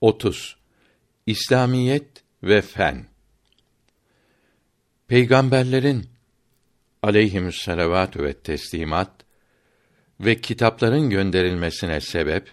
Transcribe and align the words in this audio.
30. 0.00 0.56
İslamiyet 1.26 2.08
ve 2.42 2.62
fen. 2.62 3.06
Peygamberlerin 5.08 6.06
aleyhimüsselavatü 7.02 8.22
ve 8.22 8.32
teslimat 8.32 9.10
ve 10.20 10.40
kitapların 10.40 11.10
gönderilmesine 11.10 12.00
sebep 12.00 12.52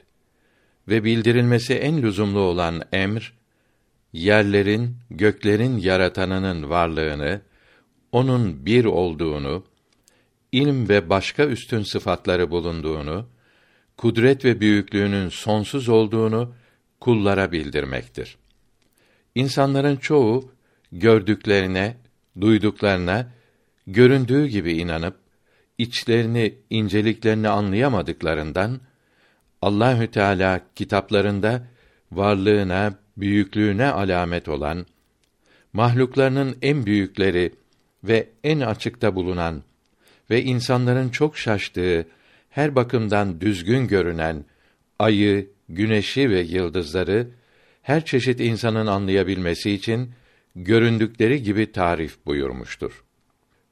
ve 0.87 1.03
bildirilmesi 1.03 1.73
en 1.73 2.01
lüzumlu 2.01 2.39
olan 2.39 2.81
emr 2.91 3.33
yerlerin, 4.13 4.97
göklerin 5.09 5.77
yaratanının 5.77 6.69
varlığını, 6.69 7.41
onun 8.11 8.65
bir 8.65 8.85
olduğunu, 8.85 9.63
ilm 10.51 10.89
ve 10.89 11.09
başka 11.09 11.45
üstün 11.45 11.83
sıfatları 11.83 12.51
bulunduğunu, 12.51 13.27
kudret 13.97 14.45
ve 14.45 14.59
büyüklüğünün 14.59 15.29
sonsuz 15.29 15.89
olduğunu 15.89 16.53
kullara 17.01 17.51
bildirmektir. 17.51 18.37
İnsanların 19.35 19.95
çoğu 19.95 20.51
gördüklerine, 20.91 21.97
duyduklarına 22.41 23.27
göründüğü 23.87 24.47
gibi 24.47 24.73
inanıp 24.73 25.15
içlerini, 25.77 26.55
inceliklerini 26.69 27.49
anlayamadıklarından 27.49 28.79
Allahü 29.61 30.11
Teala 30.11 30.61
kitaplarında 30.75 31.67
varlığına, 32.11 32.93
büyüklüğüne 33.17 33.87
alamet 33.87 34.49
olan 34.49 34.85
mahluklarının 35.73 36.57
en 36.61 36.85
büyükleri 36.85 37.53
ve 38.03 38.29
en 38.43 38.59
açıkta 38.59 39.15
bulunan 39.15 39.63
ve 40.29 40.43
insanların 40.43 41.09
çok 41.09 41.37
şaştığı, 41.37 42.07
her 42.49 42.75
bakımdan 42.75 43.41
düzgün 43.41 43.87
görünen 43.87 44.45
ayı, 44.99 45.49
güneşi 45.75 46.29
ve 46.29 46.39
yıldızları 46.41 47.27
her 47.81 48.05
çeşit 48.05 48.39
insanın 48.39 48.87
anlayabilmesi 48.87 49.71
için 49.71 50.11
göründükleri 50.55 51.43
gibi 51.43 51.71
tarif 51.71 52.25
buyurmuştur. 52.25 53.03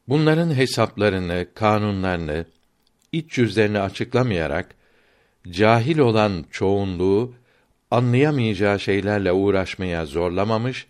Bunların 0.08 0.56
hesaplarını, 0.56 1.48
kanunlarını, 1.56 2.46
iç 3.12 3.38
yüzlerini 3.38 3.80
açıklamayarak 3.80 4.76
cahil 5.52 5.98
olan 5.98 6.46
çoğunluğu 6.52 7.34
anlayamayacağı 7.92 8.80
şeylerle 8.80 9.32
uğraşmaya 9.32 10.06
zorlamamış, 10.06 10.88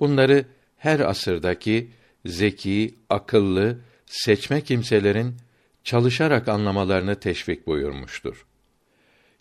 bunları 0.00 0.44
her 0.76 1.00
asırdaki 1.00 1.90
zeki, 2.26 2.94
akıllı, 3.10 3.78
seçme 4.06 4.60
kimselerin 4.60 5.36
çalışarak 5.84 6.48
anlamalarını 6.48 7.20
teşvik 7.20 7.66
buyurmuştur. 7.66 8.47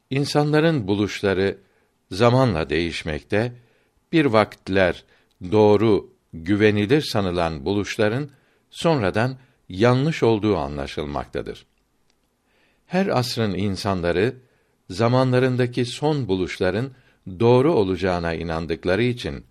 İnsanların 0.09 0.88
buluşları 0.88 1.58
zamanla 2.11 2.69
değişmekte, 2.69 3.53
bir 4.11 4.25
vakitler 4.25 5.03
doğru, 5.52 6.09
güvenilir 6.33 7.02
sanılan 7.02 7.66
buluşların 7.66 8.30
sonradan 8.69 9.38
yanlış 9.69 10.23
olduğu 10.23 10.58
anlaşılmaktadır. 10.58 11.66
Her 12.86 13.08
asrın 13.08 13.53
insanları 13.53 14.36
zamanlarındaki 14.89 15.86
son 15.86 16.27
buluşların 16.27 16.92
doğru 17.39 17.73
olacağına 17.73 18.33
inandıkları 18.33 19.03
için 19.03 19.45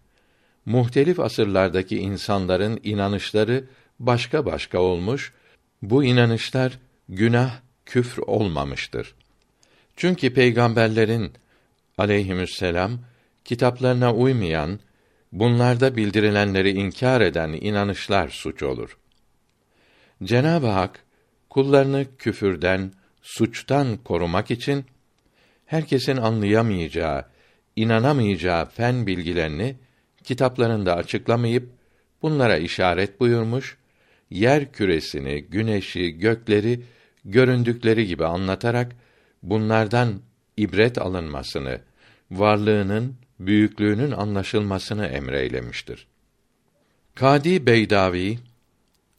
muhtelif 0.67 1.21
asırlardaki 1.21 1.99
insanların 1.99 2.81
inanışları 2.83 3.65
başka 4.01 4.47
başka 4.47 4.79
olmuş, 4.79 5.33
bu 5.83 6.05
inanışlar 6.05 6.79
günah, 7.09 7.61
küfr 7.87 8.19
olmamıştır. 8.19 9.15
Çünkü 9.97 10.35
peygamberlerin 10.35 11.33
aleyhisselam 11.99 12.99
kitaplarına 13.45 14.15
uymayan, 14.15 14.81
bunlarda 15.33 15.97
bildirilenleri 15.97 16.71
inkar 16.71 17.21
eden 17.21 17.53
inanışlar 17.53 18.29
suç 18.29 18.63
olur. 18.63 18.99
Cenab-ı 20.25 20.67
Hak 20.67 21.05
kullarını 21.51 22.07
küfürden, 22.19 22.93
suçtan 23.23 23.97
korumak 23.97 24.51
için 24.51 24.85
herkesin 25.67 26.17
anlayamayacağı, 26.17 27.25
inanamayacağı 27.77 28.67
fen 28.67 29.07
bilgilerini 29.07 29.77
kitaplarında 30.25 30.97
açıklamayıp 30.97 31.69
bunlara 32.23 32.57
işaret 32.57 33.21
buyurmuş, 33.21 33.77
yer 34.31 34.73
küresini, 34.73 35.43
güneşi, 35.43 36.19
gökleri 36.19 36.83
göründükleri 37.25 38.07
gibi 38.07 38.27
anlatarak 38.27 38.93
bunlardan 39.51 40.21
ibret 40.57 40.99
alınmasını, 40.99 41.81
varlığının, 42.31 43.17
büyüklüğünün 43.41 44.11
anlaşılmasını 44.11 45.07
emreylemiştir. 45.07 46.07
Kadi 47.15 47.67
Beydavi 47.67 48.39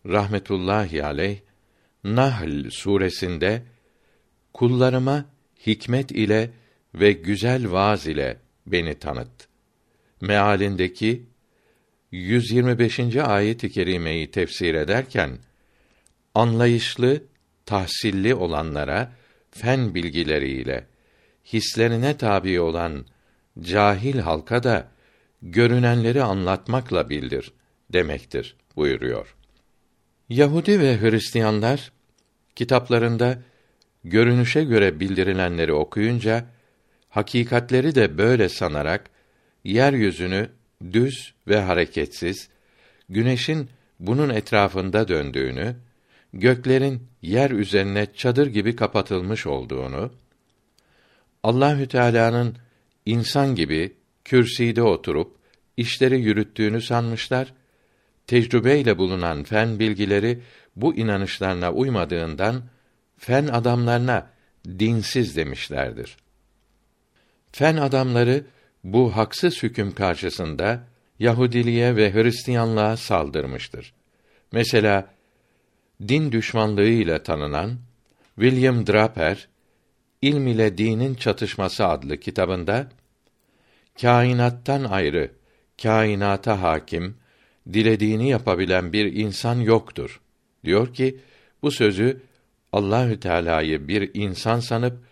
rahmetullahi 0.05 1.03
aleyh 1.03 1.39
Nahl 2.03 2.69
suresinde 2.69 3.61
kullarıma 4.53 5.25
hikmet 5.65 6.11
ile 6.11 6.49
ve 6.95 7.11
güzel 7.11 7.71
vaaz 7.71 8.07
ile 8.07 8.37
beni 8.65 8.99
tanıt. 8.99 9.47
Mealindeki 10.21 11.23
125. 12.11 13.15
ayet-i 13.15 13.71
kerimeyi 13.71 14.31
tefsir 14.31 14.73
ederken 14.73 15.37
anlayışlı, 16.35 17.23
tahsilli 17.65 18.35
olanlara 18.35 19.16
fen 19.57 19.95
bilgileriyle 19.95 20.85
hislerine 21.53 22.17
tabi 22.17 22.59
olan 22.59 23.05
cahil 23.61 24.19
halka 24.19 24.63
da 24.63 24.87
görünenleri 25.41 26.23
anlatmakla 26.23 27.09
bildir 27.09 27.51
demektir 27.93 28.55
buyuruyor. 28.75 29.35
Yahudi 30.29 30.79
ve 30.79 31.01
Hristiyanlar 31.01 31.91
kitaplarında 32.55 33.39
görünüşe 34.03 34.63
göre 34.63 34.99
bildirilenleri 34.99 35.73
okuyunca 35.73 36.45
hakikatleri 37.09 37.95
de 37.95 38.17
böyle 38.17 38.49
sanarak 38.49 39.09
yeryüzünü 39.63 40.49
düz 40.93 41.33
ve 41.47 41.59
hareketsiz, 41.59 42.49
güneşin 43.09 43.69
bunun 43.99 44.29
etrafında 44.29 45.07
döndüğünü, 45.07 45.75
göklerin 46.39 47.07
yer 47.21 47.51
üzerine 47.51 48.13
çadır 48.13 48.47
gibi 48.47 48.75
kapatılmış 48.75 49.47
olduğunu, 49.47 50.11
Allahü 51.43 51.87
Teala'nın 51.87 52.55
insan 53.05 53.55
gibi 53.55 53.95
kürsüde 54.25 54.81
oturup 54.81 55.35
işleri 55.77 56.21
yürüttüğünü 56.21 56.81
sanmışlar. 56.81 57.53
Tecrübeyle 58.27 58.97
bulunan 58.97 59.43
fen 59.43 59.79
bilgileri 59.79 60.41
bu 60.75 60.95
inanışlarına 60.95 61.71
uymadığından 61.71 62.63
fen 63.17 63.47
adamlarına 63.47 64.29
dinsiz 64.79 65.35
demişlerdir. 65.35 66.17
Fen 67.51 67.77
adamları 67.77 68.45
bu 68.83 69.17
haksız 69.17 69.63
hüküm 69.63 69.95
karşısında 69.95 70.83
Yahudiliğe 71.19 71.95
ve 71.95 72.13
Hristiyanlığa 72.13 72.97
saldırmıştır. 72.97 73.93
Mesela 74.51 75.16
din 76.01 76.31
düşmanlığıyla 76.31 77.23
tanınan 77.23 77.77
William 78.35 78.87
Draper 78.87 79.47
İlm 80.21 80.47
ile 80.47 80.77
Dinin 80.77 81.15
Çatışması 81.15 81.85
adlı 81.87 82.17
kitabında 82.17 82.89
kainattan 84.01 84.83
ayrı, 84.83 85.31
kainata 85.81 86.61
hakim, 86.61 87.17
dilediğini 87.73 88.29
yapabilen 88.29 88.93
bir 88.93 89.13
insan 89.13 89.59
yoktur. 89.59 90.21
Diyor 90.63 90.93
ki 90.93 91.19
bu 91.61 91.71
sözü 91.71 92.21
Allahü 92.71 93.19
Teala'yı 93.19 93.87
bir 93.87 94.11
insan 94.13 94.59
sanıp 94.59 95.03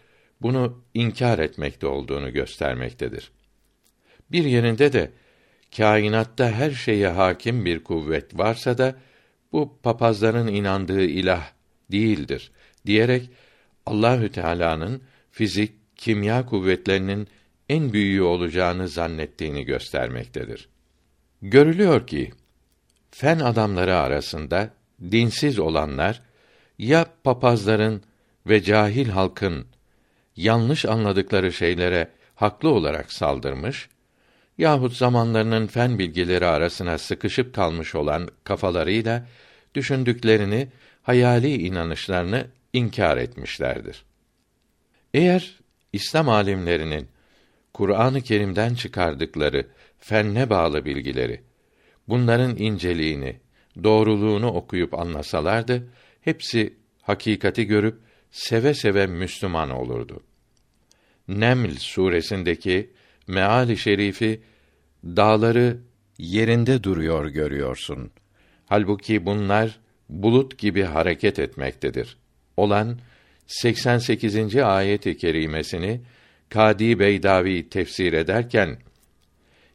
bunu 0.41 0.84
inkar 0.94 1.40
etmekte 1.40 1.88
olduğunu 1.88 2.34
göstermektedir. 2.34 3.31
Bir 4.31 4.45
yerinde 4.45 4.94
de 4.94 5.12
kainatta 5.77 6.51
her 6.51 6.71
şeye 6.71 7.07
hakim 7.07 7.65
bir 7.65 7.83
kuvvet 7.83 8.39
varsa 8.39 8.77
da 8.77 8.95
bu 9.56 9.78
papazların 9.84 10.48
inandığı 10.48 11.04
ilah 11.06 11.52
değildir 11.92 12.52
diyerek 12.86 13.30
Allahü 13.86 14.31
Teala'nın 14.31 15.02
fizik, 15.31 15.74
kimya 15.96 16.46
kuvvetlerinin 16.46 17.28
en 17.69 17.94
büyüğü 17.94 18.22
olacağını 18.22 18.88
zannettiğini 18.88 19.63
göstermektedir. 19.66 20.69
Görülüyor 21.42 22.07
ki 22.07 22.31
fen 23.12 23.40
adamları 23.40 23.96
arasında 23.96 24.69
dinsiz 25.12 25.60
olanlar 25.60 26.22
ya 26.78 27.06
papazların 27.24 28.04
ve 28.48 28.63
cahil 28.63 29.10
halkın 29.10 29.66
yanlış 30.36 30.86
anladıkları 30.86 31.54
şeylere 31.54 32.12
haklı 32.36 32.69
olarak 32.69 33.13
saldırmış 33.13 33.90
yahut 34.57 34.94
zamanlarının 34.94 35.68
fen 35.68 36.00
bilgileri 36.00 36.46
arasına 36.46 36.98
sıkışıp 36.98 37.54
kalmış 37.54 37.96
olan 37.96 38.30
kafalarıyla 38.44 39.25
düşündüklerini, 39.75 40.68
hayali 41.04 41.54
inanışlarını 41.54 42.48
inkar 42.74 43.18
etmişlerdir. 43.18 44.06
Eğer 45.13 45.60
İslam 45.94 46.30
alimlerinin 46.30 47.07
Kur'an-ı 47.74 48.22
Kerim'den 48.22 48.74
çıkardıkları 48.74 49.68
fenne 50.00 50.50
bağlı 50.50 50.86
bilgileri, 50.86 51.42
bunların 52.07 52.57
inceliğini, 52.57 53.39
doğruluğunu 53.83 54.48
okuyup 54.48 54.94
anlasalardı, 54.94 55.88
hepsi 56.21 56.74
hakikati 57.01 57.66
görüp 57.66 58.00
seve 58.31 58.74
seve 58.74 59.07
Müslüman 59.07 59.69
olurdu. 59.69 60.24
Neml 61.28 61.75
suresindeki 61.78 62.89
meali 63.28 63.78
şerifi 63.78 64.42
dağları 65.06 65.78
yerinde 66.18 66.83
duruyor 66.83 67.25
görüyorsun. 67.25 68.12
Halbuki 68.65 69.25
bunlar 69.25 69.79
bulut 70.09 70.57
gibi 70.57 70.83
hareket 70.83 71.39
etmektedir. 71.39 72.17
Olan 72.57 73.00
88. 73.47 74.56
ayet-i 74.56 75.17
kerimesini 75.17 76.01
Kadi 76.50 77.00
Beydavi 77.00 77.69
tefsir 77.69 78.13
ederken 78.13 78.77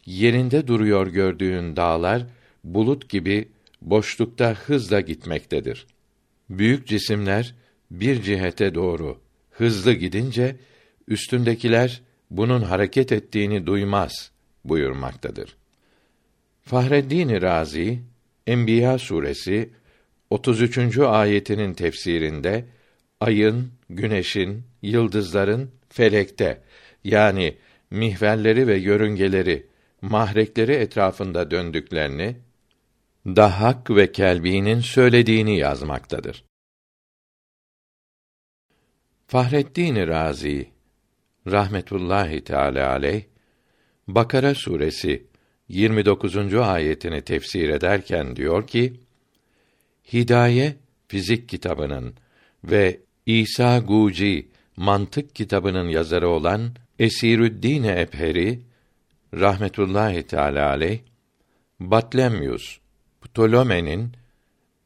yerinde 0.06 0.66
duruyor 0.66 1.06
gördüğün 1.06 1.76
dağlar 1.76 2.26
bulut 2.64 3.08
gibi 3.08 3.48
boşlukta 3.82 4.54
hızla 4.54 5.00
gitmektedir. 5.00 5.86
Büyük 6.50 6.86
cisimler 6.88 7.54
bir 7.90 8.22
cihete 8.22 8.74
doğru 8.74 9.20
hızlı 9.50 9.92
gidince 9.92 10.56
üstündekiler 11.08 12.02
bunun 12.30 12.62
hareket 12.62 13.12
ettiğini 13.12 13.66
duymaz 13.66 14.30
buyurmaktadır. 14.64 15.56
Fahreddin 16.62 17.42
Razi 17.42 18.02
Enbiya 18.50 18.98
suresi 18.98 19.70
33. 20.30 20.98
ayetinin 20.98 21.74
tefsirinde 21.74 22.64
ayın, 23.20 23.72
güneşin, 23.90 24.64
yıldızların 24.82 25.70
felekte 25.88 26.62
yani 27.04 27.56
mihverleri 27.90 28.66
ve 28.66 28.76
yörüngeleri, 28.76 29.66
mahrekleri 30.02 30.72
etrafında 30.72 31.50
döndüklerini 31.50 32.36
Dahhak 33.26 33.90
ve 33.90 34.12
Kelbi'nin 34.12 34.80
söylediğini 34.80 35.58
yazmaktadır. 35.58 36.44
Fahreddin 39.26 39.96
Razi 39.96 40.70
rahmetullahi 41.46 42.44
teala 42.44 42.90
aleyh 42.90 43.24
Bakara 44.08 44.54
suresi 44.54 45.29
29. 45.70 46.54
ayetini 46.54 47.22
tefsir 47.22 47.68
ederken 47.68 48.36
diyor 48.36 48.66
ki: 48.66 48.92
Hidaye 50.12 50.76
fizik 51.08 51.48
kitabının 51.48 52.14
ve 52.64 53.00
İsa 53.26 53.78
Guci 53.78 54.48
mantık 54.76 55.34
kitabının 55.34 55.88
yazarı 55.88 56.28
olan 56.28 56.74
Esirüddin 56.98 57.82
Epheri 57.82 58.60
rahmetullahi 59.34 60.22
teala 60.22 60.68
aleyh 60.68 60.98
Batlemyus 61.80 62.78
Ptoleme'nin 63.20 64.12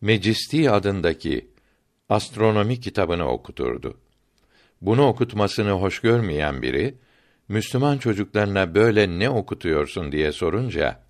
Mecisti 0.00 0.70
adındaki 0.70 1.48
astronomi 2.08 2.80
kitabını 2.80 3.28
okuturdu. 3.28 3.98
Bunu 4.80 5.06
okutmasını 5.06 5.70
hoş 5.70 6.00
görmeyen 6.00 6.62
biri 6.62 6.94
Müslüman 7.48 7.98
çocuklarına 7.98 8.74
böyle 8.74 9.18
ne 9.18 9.30
okutuyorsun 9.30 10.12
diye 10.12 10.32
sorunca 10.32 11.00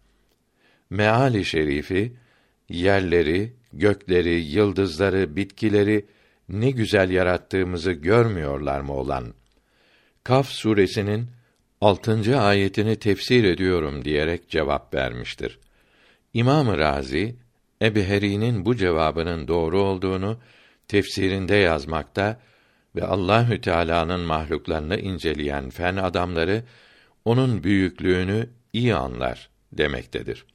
meali 0.91 1.45
şerifi 1.45 2.17
yerleri, 2.69 3.53
gökleri, 3.73 4.41
yıldızları, 4.41 5.37
bitkileri 5.37 6.07
ne 6.49 6.71
güzel 6.71 7.11
yarattığımızı 7.11 7.93
görmüyorlar 7.93 8.81
mı 8.81 8.93
olan 8.93 9.35
Kaf 10.25 10.49
suresinin 10.49 11.31
6. 11.81 12.41
ayetini 12.41 12.97
tefsir 12.97 13.45
ediyorum 13.45 14.05
diyerek 14.05 14.49
cevap 14.49 14.95
vermiştir. 14.95 15.59
İmam 16.35 16.79
Razi 16.79 17.37
Ebheri'nin 17.83 18.65
bu 18.65 18.77
cevabının 18.77 19.49
doğru 19.49 19.81
olduğunu 19.83 20.39
tefsirinde 20.89 21.55
yazmakta 21.57 22.41
ve 22.97 23.05
Allahü 23.05 23.61
Teala'nın 23.61 24.21
mahluklarını 24.21 24.97
inceleyen 24.97 25.71
fen 25.71 25.97
adamları 25.97 26.65
onun 27.25 27.65
büyüklüğünü 27.65 28.49
iyi 28.73 28.95
anlar 28.95 29.51
demektedir. 29.73 30.47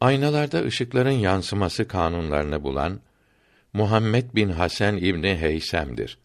Aynalarda 0.00 0.62
ışıkların 0.62 1.10
yansıması 1.10 1.88
kanunlarını 1.88 2.62
bulan 2.62 3.00
Muhammed 3.72 4.34
bin 4.34 4.48
Hasan 4.48 4.96
İbni 4.96 5.36
Heysem'dir. 5.36 6.18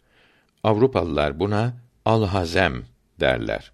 Avrupalılar 0.63 1.39
buna 1.39 1.73
Al-Hazem 2.05 2.83
derler. 3.19 3.71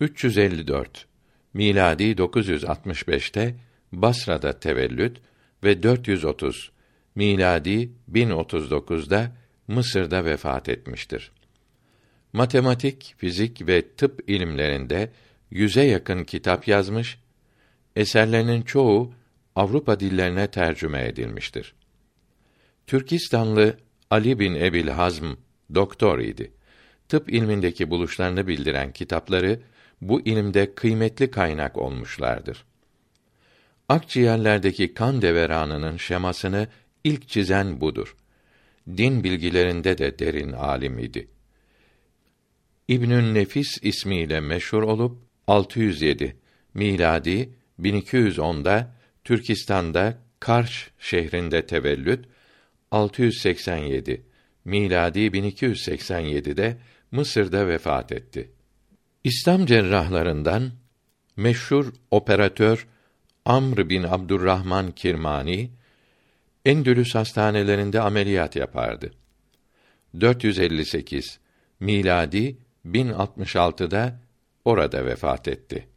354 0.00 1.06
miladi 1.54 2.04
965'te 2.04 3.54
Basra'da 3.92 4.60
tevellüt 4.60 5.18
ve 5.64 5.82
430 5.82 6.72
miladi 7.14 7.92
1039'da 8.12 9.32
Mısır'da 9.68 10.24
vefat 10.24 10.68
etmiştir. 10.68 11.32
Matematik, 12.32 13.14
fizik 13.18 13.66
ve 13.66 13.88
tıp 13.96 14.30
ilimlerinde 14.30 15.10
yüze 15.50 15.82
yakın 15.82 16.24
kitap 16.24 16.68
yazmış, 16.68 17.18
eserlerinin 17.96 18.62
çoğu 18.62 19.12
Avrupa 19.56 20.00
dillerine 20.00 20.46
tercüme 20.46 21.04
edilmiştir. 21.06 21.74
Türkistanlı 22.86 23.76
Ali 24.10 24.38
bin 24.38 24.54
Ebil 24.54 24.88
Hazm 24.88 25.26
doktor 25.74 26.18
idi. 26.18 26.52
Tıp 27.08 27.32
ilmindeki 27.32 27.90
buluşlarını 27.90 28.46
bildiren 28.46 28.92
kitapları 28.92 29.60
bu 30.00 30.20
ilimde 30.20 30.74
kıymetli 30.74 31.30
kaynak 31.30 31.76
olmuşlardır. 31.76 32.64
Akciğerlerdeki 33.88 34.94
kan 34.94 35.22
deveranının 35.22 35.96
şemasını 35.96 36.68
ilk 37.04 37.28
çizen 37.28 37.80
budur. 37.80 38.16
Din 38.96 39.24
bilgilerinde 39.24 39.98
de 39.98 40.18
derin 40.18 40.52
alim 40.52 40.98
idi. 40.98 41.28
İbnün 42.88 43.34
Nefis 43.34 43.78
ismiyle 43.82 44.40
meşhur 44.40 44.82
olup 44.82 45.18
607 45.46 46.36
miladi 46.74 47.50
1210'da 47.80 48.94
Türkistan'da 49.24 50.18
Karş 50.40 50.90
şehrinde 50.98 51.66
tevellüt 51.66 52.24
687 52.90 54.22
miladi 54.64 55.20
1287'de 55.20 56.76
Mısır'da 57.10 57.68
vefat 57.68 58.12
etti. 58.12 58.50
İslam 59.24 59.66
cerrahlarından 59.66 60.72
meşhur 61.36 61.92
operatör 62.10 62.86
Amr 63.44 63.88
bin 63.88 64.02
Abdurrahman 64.02 64.90
Kirmani 64.92 65.70
Endülüs 66.64 67.14
hastanelerinde 67.14 68.00
ameliyat 68.00 68.56
yapardı. 68.56 69.10
458 70.20 71.40
miladi 71.80 72.56
1066'da 72.86 74.20
orada 74.64 75.06
vefat 75.06 75.48
etti. 75.48 75.88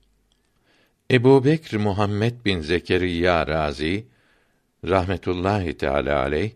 Ebu 1.11 1.45
Bekr 1.45 1.75
Muhammed 1.75 2.45
bin 2.45 2.61
Zekeriya 2.61 3.47
Razi 3.47 4.07
rahmetullahi 4.87 5.77
teala 5.77 6.21
aleyh 6.21 6.51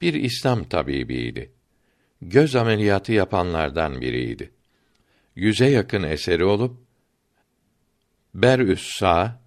bir 0.00 0.14
İslam 0.14 0.64
tabibiydi. 0.64 1.52
Göz 2.22 2.56
ameliyatı 2.56 3.12
yapanlardan 3.12 4.00
biriydi 4.00 4.50
yüze 5.36 5.66
yakın 5.66 6.02
eseri 6.02 6.44
olup 6.44 6.84
Berüs 8.34 8.98
Sa, 8.98 9.40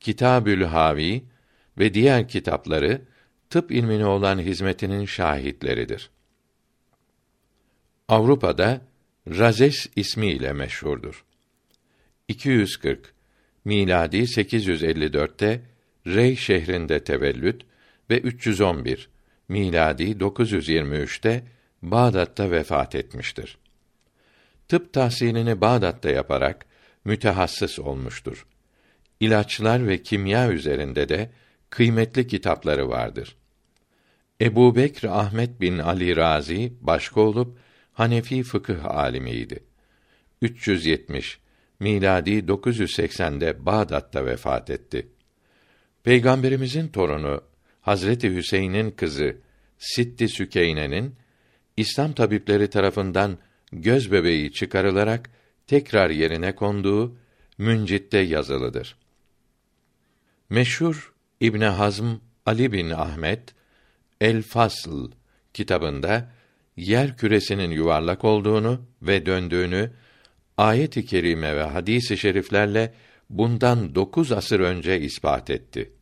Kitabül 0.00 0.62
Havi 0.62 1.24
ve 1.78 1.94
diğer 1.94 2.28
kitapları 2.28 3.02
tıp 3.52 3.72
ilmine 3.72 4.06
olan 4.06 4.38
hizmetinin 4.38 5.04
şahitleridir. 5.04 6.10
Avrupa'da 8.08 8.80
Razes 9.28 9.86
ismiyle 9.96 10.52
meşhurdur. 10.52 11.24
240 12.28 13.14
miladi 13.64 14.18
854'te 14.18 15.60
Rey 16.06 16.36
şehrinde 16.36 17.04
tevellüt 17.04 17.62
ve 18.10 18.18
311 18.18 19.08
miladi 19.48 20.10
923'te 20.10 21.44
Bağdat'ta 21.82 22.50
vefat 22.50 22.94
etmiştir 22.94 23.58
tıp 24.68 24.92
tahsilini 24.92 25.60
Bağdat'ta 25.60 26.10
yaparak 26.10 26.66
mütehassıs 27.04 27.78
olmuştur. 27.78 28.46
İlaçlar 29.20 29.86
ve 29.86 30.02
kimya 30.02 30.52
üzerinde 30.52 31.08
de 31.08 31.30
kıymetli 31.70 32.26
kitapları 32.26 32.88
vardır. 32.88 33.36
Ebu 34.42 34.76
Bekr 34.76 35.04
Ahmet 35.04 35.60
bin 35.60 35.78
Ali 35.78 36.16
Razi 36.16 36.72
başka 36.80 37.20
olup 37.20 37.58
Hanefi 37.92 38.42
fıkıh 38.42 38.84
alimiydi. 38.84 39.64
370 40.40 41.38
miladi 41.80 42.30
980'de 42.30 43.66
Bağdat'ta 43.66 44.26
vefat 44.26 44.70
etti. 44.70 45.08
Peygamberimizin 46.04 46.88
torunu 46.88 47.42
Hazreti 47.80 48.34
Hüseyin'in 48.34 48.90
kızı 48.90 49.36
Sitti 49.78 50.28
Sükeyne'nin 50.28 51.14
İslam 51.76 52.12
tabipleri 52.12 52.70
tarafından 52.70 53.38
göz 53.72 54.12
bebeği 54.12 54.52
çıkarılarak 54.52 55.30
tekrar 55.66 56.10
yerine 56.10 56.54
konduğu 56.54 57.16
Müncit'te 57.58 58.18
yazılıdır. 58.18 58.96
Meşhur 60.50 61.14
İbn 61.40 61.60
Hazm 61.60 62.06
Ali 62.46 62.72
bin 62.72 62.90
Ahmet 62.90 63.54
El 64.22 64.42
Fasl 64.42 65.10
kitabında 65.54 66.30
yer 66.76 67.16
küresinin 67.16 67.70
yuvarlak 67.70 68.24
olduğunu 68.24 68.82
ve 69.02 69.26
döndüğünü 69.26 69.90
ayet-i 70.56 71.06
kerime 71.06 71.56
ve 71.56 71.62
hadis-i 71.62 72.16
şeriflerle 72.16 72.94
bundan 73.30 73.94
dokuz 73.94 74.32
asır 74.32 74.60
önce 74.60 75.00
ispat 75.00 75.50
etti. 75.50 75.92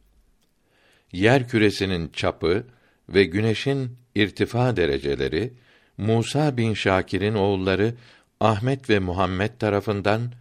Yer 1.12 1.48
küresinin 1.48 2.08
çapı 2.08 2.66
ve 3.08 3.24
güneşin 3.24 3.96
irtifa 4.14 4.76
dereceleri 4.76 5.52
Musa 5.98 6.56
bin 6.56 6.74
Şakir'in 6.74 7.34
oğulları 7.34 7.94
Ahmet 8.40 8.90
ve 8.90 8.98
Muhammed 8.98 9.50
tarafından 9.58 10.32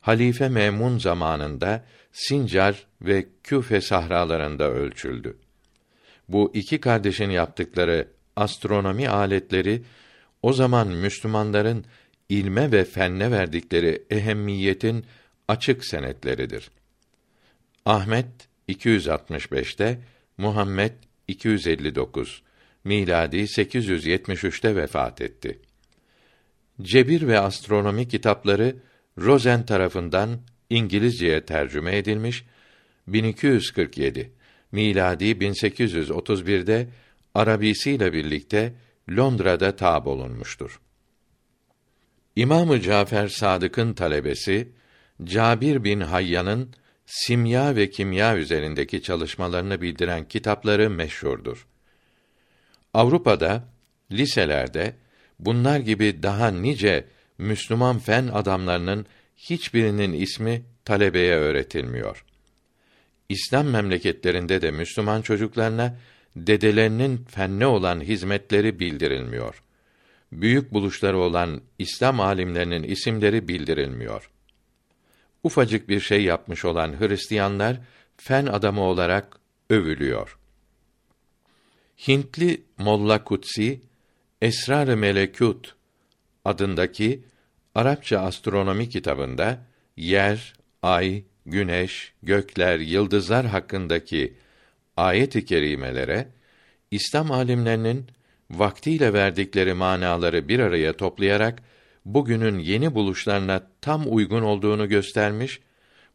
Halife 0.00 0.48
Memun 0.48 0.98
zamanında 0.98 1.84
Sincar 2.12 2.86
ve 3.02 3.26
Küfe 3.44 3.80
sahralarında 3.80 4.70
ölçüldü. 4.70 5.36
Bu 6.32 6.50
iki 6.54 6.80
kardeşin 6.80 7.30
yaptıkları 7.30 8.08
astronomi 8.36 9.08
aletleri 9.08 9.82
o 10.42 10.52
zaman 10.52 10.88
Müslümanların 10.88 11.84
ilme 12.28 12.72
ve 12.72 12.84
fenne 12.84 13.30
verdikleri 13.30 14.02
ehemmiyetin 14.10 15.04
açık 15.48 15.84
senetleridir. 15.84 16.70
Ahmet 17.84 18.26
265'te, 18.68 19.98
Muhammed 20.38 20.92
259, 21.28 22.42
miladi 22.84 23.36
873'te 23.36 24.76
vefat 24.76 25.20
etti. 25.20 25.58
Cebir 26.82 27.26
ve 27.26 27.38
astronomi 27.40 28.08
kitapları 28.08 28.76
Rosen 29.18 29.66
tarafından 29.66 30.40
İngilizceye 30.70 31.44
tercüme 31.44 31.96
edilmiş 31.96 32.44
1247 33.06 34.39
miladi 34.72 35.24
1831'de 35.24 36.88
Arabisiyle 37.34 38.12
birlikte 38.12 38.74
Londra'da 39.10 39.76
tab 39.76 40.06
olunmuştur. 40.06 40.80
İmamı 42.36 42.80
Cafer 42.80 43.28
Sadık'ın 43.28 43.92
talebesi 43.92 44.68
Cabir 45.24 45.84
bin 45.84 46.00
Hayyan'ın 46.00 46.74
simya 47.06 47.76
ve 47.76 47.90
kimya 47.90 48.36
üzerindeki 48.36 49.02
çalışmalarını 49.02 49.80
bildiren 49.80 50.28
kitapları 50.28 50.90
meşhurdur. 50.90 51.66
Avrupa'da 52.94 53.68
liselerde 54.12 54.94
bunlar 55.38 55.80
gibi 55.80 56.22
daha 56.22 56.50
nice 56.50 57.04
Müslüman 57.38 57.98
fen 57.98 58.28
adamlarının 58.32 59.06
hiçbirinin 59.36 60.12
ismi 60.12 60.62
talebeye 60.84 61.34
öğretilmiyor. 61.34 62.24
İslam 63.30 63.66
memleketlerinde 63.66 64.62
de 64.62 64.70
Müslüman 64.70 65.22
çocuklarına 65.22 65.96
dedelerinin 66.36 67.24
fenne 67.24 67.66
olan 67.66 68.00
hizmetleri 68.00 68.80
bildirilmiyor. 68.80 69.62
Büyük 70.32 70.72
buluşları 70.72 71.18
olan 71.18 71.60
İslam 71.78 72.20
alimlerinin 72.20 72.82
isimleri 72.82 73.48
bildirilmiyor. 73.48 74.30
Ufacık 75.42 75.88
bir 75.88 76.00
şey 76.00 76.24
yapmış 76.24 76.64
olan 76.64 77.00
Hristiyanlar 77.00 77.76
fen 78.16 78.46
adamı 78.46 78.82
olarak 78.82 79.40
övülüyor. 79.70 80.38
Hintli 82.08 82.62
Molla 82.78 83.24
Kutsi 83.24 83.80
Esrar-ı 84.42 84.96
Melekut 84.96 85.74
adındaki 86.44 87.24
Arapça 87.74 88.18
astronomi 88.18 88.88
kitabında 88.88 89.58
yer, 89.96 90.54
ay, 90.82 91.22
güneş, 91.50 92.12
gökler, 92.22 92.78
yıldızlar 92.78 93.46
hakkındaki 93.46 94.34
ayet-i 94.96 95.44
kerimelere 95.44 96.28
İslam 96.90 97.30
alimlerinin 97.30 98.06
vaktiyle 98.50 99.12
verdikleri 99.12 99.74
manaları 99.74 100.48
bir 100.48 100.60
araya 100.60 100.96
toplayarak 100.96 101.62
bugünün 102.04 102.58
yeni 102.58 102.94
buluşlarına 102.94 103.66
tam 103.80 104.04
uygun 104.06 104.42
olduğunu 104.42 104.88
göstermiş, 104.88 105.60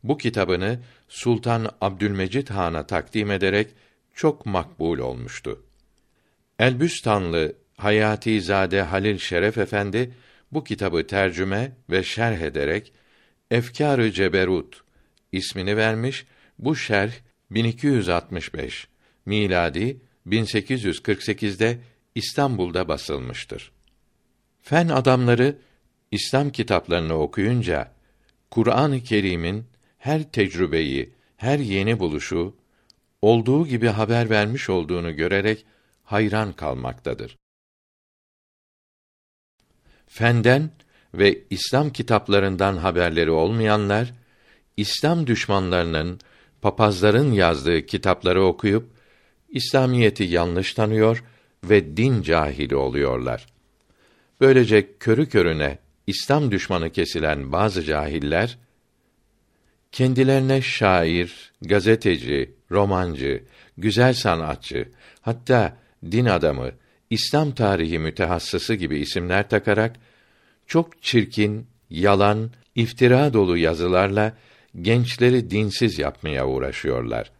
bu 0.03 0.17
kitabını 0.17 0.79
Sultan 1.07 1.69
Abdülmecid 1.81 2.47
Han'a 2.49 2.87
takdim 2.87 3.31
ederek 3.31 3.67
çok 4.13 4.45
makbul 4.45 4.99
olmuştu. 4.99 5.63
Elbüstanlı 6.59 7.55
Hayati 7.77 8.41
Zade 8.41 8.81
Halil 8.81 9.17
Şeref 9.17 9.57
Efendi 9.57 10.13
bu 10.51 10.63
kitabı 10.63 11.07
tercüme 11.07 11.71
ve 11.89 12.03
şerh 12.03 12.41
ederek 12.41 12.93
Efkâr-ı 13.51 14.11
Ceberut 14.11 14.84
ismini 15.35 15.77
vermiş. 15.77 16.25
Bu 16.59 16.75
şerh 16.75 17.11
1265 17.51 18.87
miladi 19.25 19.97
1848'de 20.27 21.79
İstanbul'da 22.15 22.87
basılmıştır. 22.87 23.71
Fen 24.61 24.87
adamları 24.87 25.57
İslam 26.11 26.49
kitaplarını 26.49 27.13
okuyunca 27.13 27.91
Kur'an-ı 28.51 29.03
Kerim'in 29.03 29.65
her 29.97 30.31
tecrübeyi, 30.31 31.13
her 31.37 31.59
yeni 31.59 31.99
buluşu 31.99 32.55
olduğu 33.21 33.67
gibi 33.67 33.87
haber 33.87 34.29
vermiş 34.29 34.69
olduğunu 34.69 35.15
görerek 35.15 35.65
hayran 36.03 36.53
kalmaktadır. 36.53 37.37
Fenden 40.07 40.69
ve 41.13 41.43
İslam 41.49 41.89
kitaplarından 41.89 42.77
haberleri 42.77 43.31
olmayanlar 43.31 44.13
İslam 44.77 45.27
düşmanlarının 45.27 46.19
papazların 46.61 47.31
yazdığı 47.31 47.85
kitapları 47.85 48.43
okuyup 48.43 48.89
İslamiyeti 49.49 50.23
yanlış 50.23 50.73
tanıyor 50.73 51.23
ve 51.63 51.97
din 51.97 52.21
cahili 52.21 52.75
oluyorlar. 52.75 53.45
Böylece 54.41 54.97
körü 54.97 55.29
körüne 55.29 55.77
İslam 56.07 56.51
düşmanı 56.51 56.89
kesilen 56.89 57.51
bazı 57.51 57.83
cahiller 57.83 58.57
kendilerine 59.91 60.61
şair, 60.61 61.53
gazeteci, 61.61 62.55
romancı, 62.71 63.43
güzel 63.77 64.13
sanatçı, 64.13 64.89
hatta 65.21 65.77
din 66.11 66.25
adamı, 66.25 66.71
İslam 67.09 67.51
tarihi 67.51 67.99
mütehassısı 67.99 68.73
gibi 68.73 68.99
isimler 68.99 69.49
takarak 69.49 69.95
çok 70.67 71.03
çirkin, 71.03 71.67
yalan, 71.89 72.51
iftira 72.75 73.33
dolu 73.33 73.57
yazılarla 73.57 74.37
gençleri 74.81 75.49
dinsiz 75.49 75.99
yapmaya 75.99 76.47
uğraşıyorlar. 76.47 77.31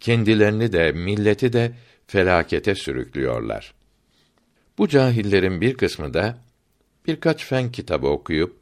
Kendilerini 0.00 0.72
de 0.72 0.92
milleti 0.92 1.52
de 1.52 1.72
felakete 2.06 2.74
sürüklüyorlar. 2.74 3.74
Bu 4.78 4.88
cahillerin 4.88 5.60
bir 5.60 5.74
kısmı 5.74 6.14
da 6.14 6.38
birkaç 7.06 7.44
fen 7.44 7.72
kitabı 7.72 8.06
okuyup 8.06 8.56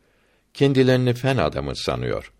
kendilerini 0.54 1.14
fen 1.14 1.36
adamı 1.36 1.76
sanıyor. 1.76 2.32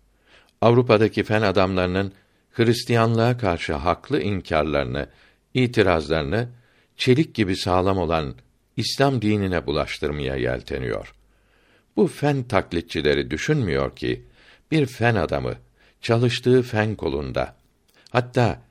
Avrupa'daki 0.61 1.23
fen 1.23 1.41
adamlarının 1.41 2.13
Hristiyanlığa 2.51 3.37
karşı 3.37 3.73
haklı 3.73 4.21
inkarlarını, 4.21 5.09
itirazlarını 5.53 6.49
çelik 6.97 7.35
gibi 7.35 7.55
sağlam 7.55 7.97
olan 7.97 8.35
İslam 8.77 9.21
dinine 9.21 9.65
bulaştırmaya 9.65 10.35
yelteniyor. 10.35 11.13
Bu 11.95 12.07
fen 12.07 12.43
taklitçileri 12.43 13.31
düşünmüyor 13.31 13.95
ki 13.95 14.25
bir 14.71 14.85
fen 14.85 15.15
adamı 15.15 15.53
çalıştığı 16.05 16.61
fen 16.61 16.95
kolunda 16.95 17.55
hatta 18.09 18.61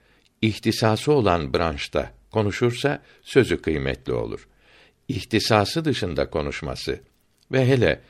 ihtisası 0.43 1.13
olan 1.13 1.55
branşta 1.55 2.11
konuşursa 2.31 3.03
sözü 3.23 3.63
kıymetli 3.63 4.13
olur. 4.13 4.49
İhtisası 5.09 5.85
dışında 5.85 6.31
konuşması 6.31 7.01
ve 7.53 7.67
hele 7.67 8.01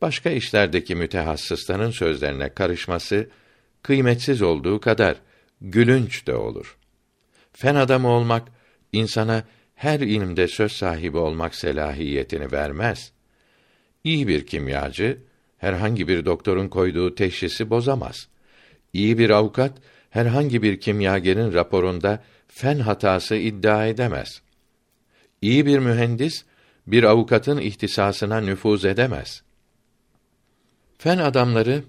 başka 0.00 0.30
işlerdeki 0.30 0.94
mütehassısların 0.94 1.90
sözlerine 1.90 2.54
karışması 2.54 3.30
kıymetsiz 3.82 4.42
olduğu 4.42 4.80
kadar 4.80 5.16
gülünç 5.60 6.26
de 6.26 6.34
olur. 6.34 6.76
Fen 7.52 7.74
adamı 7.74 8.08
olmak 8.08 8.48
insana 8.92 9.44
her 9.74 10.00
ilimde 10.00 10.48
söz 10.48 10.72
sahibi 10.72 11.16
olmak 11.16 11.54
selahiyetini 11.54 12.52
vermez. 12.52 13.12
İyi 14.04 14.28
bir 14.28 14.46
kimyacı 14.46 15.18
herhangi 15.58 16.08
bir 16.08 16.24
doktorun 16.24 16.68
koyduğu 16.68 17.14
teşhisi 17.14 17.70
bozamaz. 17.70 18.28
İyi 18.92 19.18
bir 19.18 19.30
avukat 19.30 19.72
herhangi 20.10 20.62
bir 20.62 20.80
kimyagerin 20.80 21.52
raporunda 21.52 22.22
fen 22.48 22.78
hatası 22.78 23.36
iddia 23.36 23.86
edemez. 23.86 24.42
İyi 25.42 25.66
bir 25.66 25.78
mühendis 25.78 26.44
bir 26.86 27.02
avukatın 27.02 27.58
ihtisasına 27.58 28.40
nüfuz 28.40 28.84
edemez. 28.84 29.42
Fen 30.98 31.18
adamları 31.18 31.82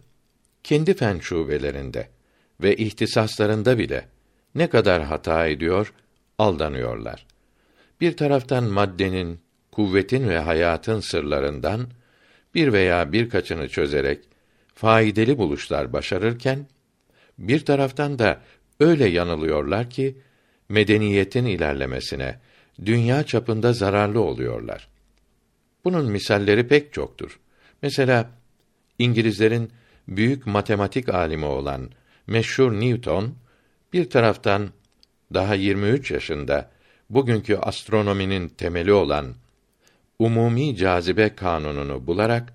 kendi 0.64 0.94
fen 0.94 1.20
şubelerinde 1.20 2.10
ve 2.62 2.76
ihtisaslarında 2.76 3.78
bile 3.78 4.08
ne 4.56 4.70
kadar 4.70 5.04
hata 5.04 5.48
ediyor, 5.48 5.94
aldanıyorlar. 6.38 7.26
Bir 8.02 8.18
taraftan 8.18 8.64
maddenin, 8.64 9.40
kuvvetin 9.72 10.30
ve 10.30 10.40
hayatın 10.40 11.00
sırlarından 11.00 11.88
bir 12.56 12.74
veya 12.74 13.12
birkaçını 13.12 13.70
çözerek 13.70 14.20
faydalı 14.74 15.38
buluşlar 15.38 15.94
başarırken 15.94 16.68
bir 17.42 17.66
taraftan 17.66 18.20
da 18.20 18.42
öyle 18.80 19.10
yanılıyorlar 19.10 19.90
ki 19.90 20.18
medeniyetin 20.70 21.46
ilerlemesine 21.46 22.40
dünya 22.86 23.24
çapında 23.24 23.74
zararlı 23.74 24.22
oluyorlar. 24.22 24.88
Bunun 25.86 26.12
misalleri 26.12 26.68
pek 26.68 26.94
çoktur. 26.94 27.40
Mesela 27.82 28.30
İngilizlerin 29.00 29.72
büyük 30.08 30.48
matematik 30.48 31.10
alimi 31.10 31.46
olan 31.46 31.90
meşhur 32.28 32.72
Newton 32.72 33.36
bir 33.94 34.10
taraftan 34.10 34.70
daha 35.34 35.56
23 35.56 36.12
yaşında 36.12 36.72
bugünkü 37.10 37.56
astronominin 37.56 38.48
temeli 38.48 38.94
olan 38.94 39.36
umumi 40.20 40.76
cazibe 40.76 41.36
kanununu 41.36 42.08
bularak 42.08 42.54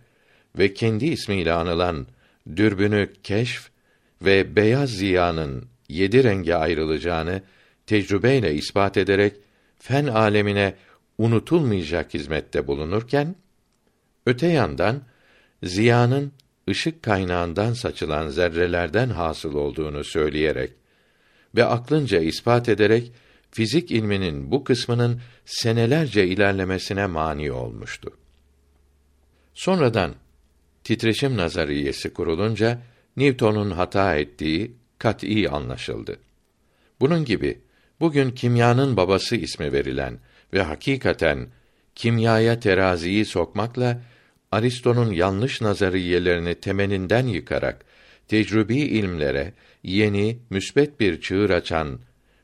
ve 0.59 0.75
kendi 0.75 1.07
ismiyle 1.07 1.53
anılan 1.53 2.07
dürbünü 2.57 3.13
keşf 3.23 3.71
ve 4.23 4.57
beyaz 4.57 4.91
ziyanın 4.91 5.69
yedi 5.89 6.25
renge 6.25 6.55
ayrılacağını 6.55 7.43
tecrübeyle 7.87 8.55
ispat 8.55 8.97
ederek 8.97 9.37
fen 9.79 10.07
alemine 10.07 10.75
unutulmayacak 11.19 12.15
hizmette 12.15 12.67
bulunurken 12.67 13.37
öte 14.27 14.47
yandan 14.47 15.03
ziyanın 15.63 16.33
ışık 16.71 17.03
kaynağından 17.03 17.73
saçılan 17.73 18.29
zerrelerden 18.29 19.11
hasıl 19.11 19.55
olduğunu 19.55 20.05
söyleyerek 20.05 20.73
ve 21.55 21.65
aklınca 21.65 22.21
ispat 22.21 22.69
ederek 22.69 23.13
fizik 23.51 23.91
ilminin 23.91 24.51
bu 24.51 24.65
kısmının 24.65 25.21
senelerce 25.45 26.27
ilerlemesine 26.27 27.07
mani 27.07 27.53
olmuştu. 27.53 28.13
Sonradan 29.55 30.15
titreşim 30.85 31.37
nazariyesi 31.37 32.13
kurulunca 32.13 32.83
Newton'un 33.17 33.71
hata 33.71 34.17
ettiği 34.17 34.73
kat'î 34.99 35.51
anlaşıldı. 35.51 36.19
Bunun 37.01 37.25
gibi 37.25 37.61
bugün 38.01 38.31
kimyanın 38.31 38.97
babası 38.97 39.37
ismi 39.37 39.73
verilen 39.73 40.19
ve 40.53 40.63
hakikaten 40.63 41.47
kimyaya 41.95 42.61
teraziyi 42.61 43.25
sokmakla 43.25 44.03
Aristo'nun 44.53 45.13
yanlış 45.13 45.61
nazariyelerini 45.61 46.55
temelinden 46.55 47.27
yıkarak 47.27 47.85
tecrübi 48.29 48.77
ilmlere 48.77 49.53
yeni 49.83 50.39
müsbet 50.51 51.01
bir 51.01 51.21
çığır 51.21 51.51
açan 51.51 52.01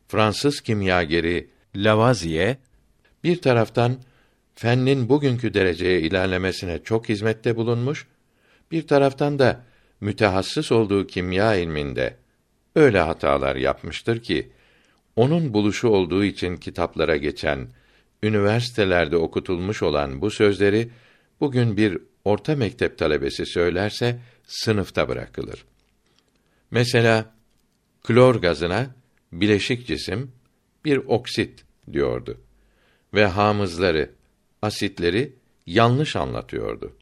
Fransız 0.08 0.60
kimyageri 0.60 1.48
Lavoisier 1.76 2.56
bir 3.24 3.40
taraftan 3.40 3.96
fennin 4.54 5.08
bugünkü 5.08 5.54
dereceye 5.54 6.00
ilerlemesine 6.00 6.82
çok 6.84 7.08
hizmette 7.08 7.56
bulunmuş, 7.56 8.06
bir 8.70 8.86
taraftan 8.86 9.38
da 9.38 9.64
mütehassıs 10.02 10.72
olduğu 10.72 11.06
kimya 11.06 11.54
ilminde 11.54 12.16
öyle 12.76 13.00
hatalar 13.00 13.56
yapmıştır 13.56 14.22
ki 14.22 14.52
onun 15.16 15.54
buluşu 15.54 15.88
olduğu 15.88 16.24
için 16.24 16.56
kitaplara 16.56 17.16
geçen, 17.16 17.68
üniversitelerde 18.22 19.16
okutulmuş 19.16 19.82
olan 19.82 20.20
bu 20.20 20.30
sözleri 20.30 20.90
bugün 21.40 21.76
bir 21.76 21.98
orta 22.24 22.56
mektep 22.56 22.98
talebesi 22.98 23.46
söylerse 23.46 24.18
sınıfta 24.46 25.08
bırakılır. 25.08 25.64
Mesela 26.70 27.34
klor 28.02 28.34
gazına 28.34 28.86
bileşik 29.32 29.86
cisim 29.86 30.32
bir 30.84 30.96
oksit 30.96 31.64
diyordu 31.92 32.40
ve 33.14 33.26
hamızları, 33.26 34.10
asitleri 34.62 35.32
yanlış 35.66 36.16
anlatıyordu. 36.16 36.96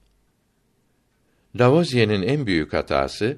Lavoisier'in 1.59 2.23
en 2.23 2.47
büyük 2.47 2.73
hatası 2.73 3.37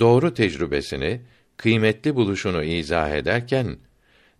doğru 0.00 0.34
tecrübesini, 0.34 1.20
kıymetli 1.56 2.14
buluşunu 2.14 2.64
izah 2.64 3.10
ederken 3.10 3.76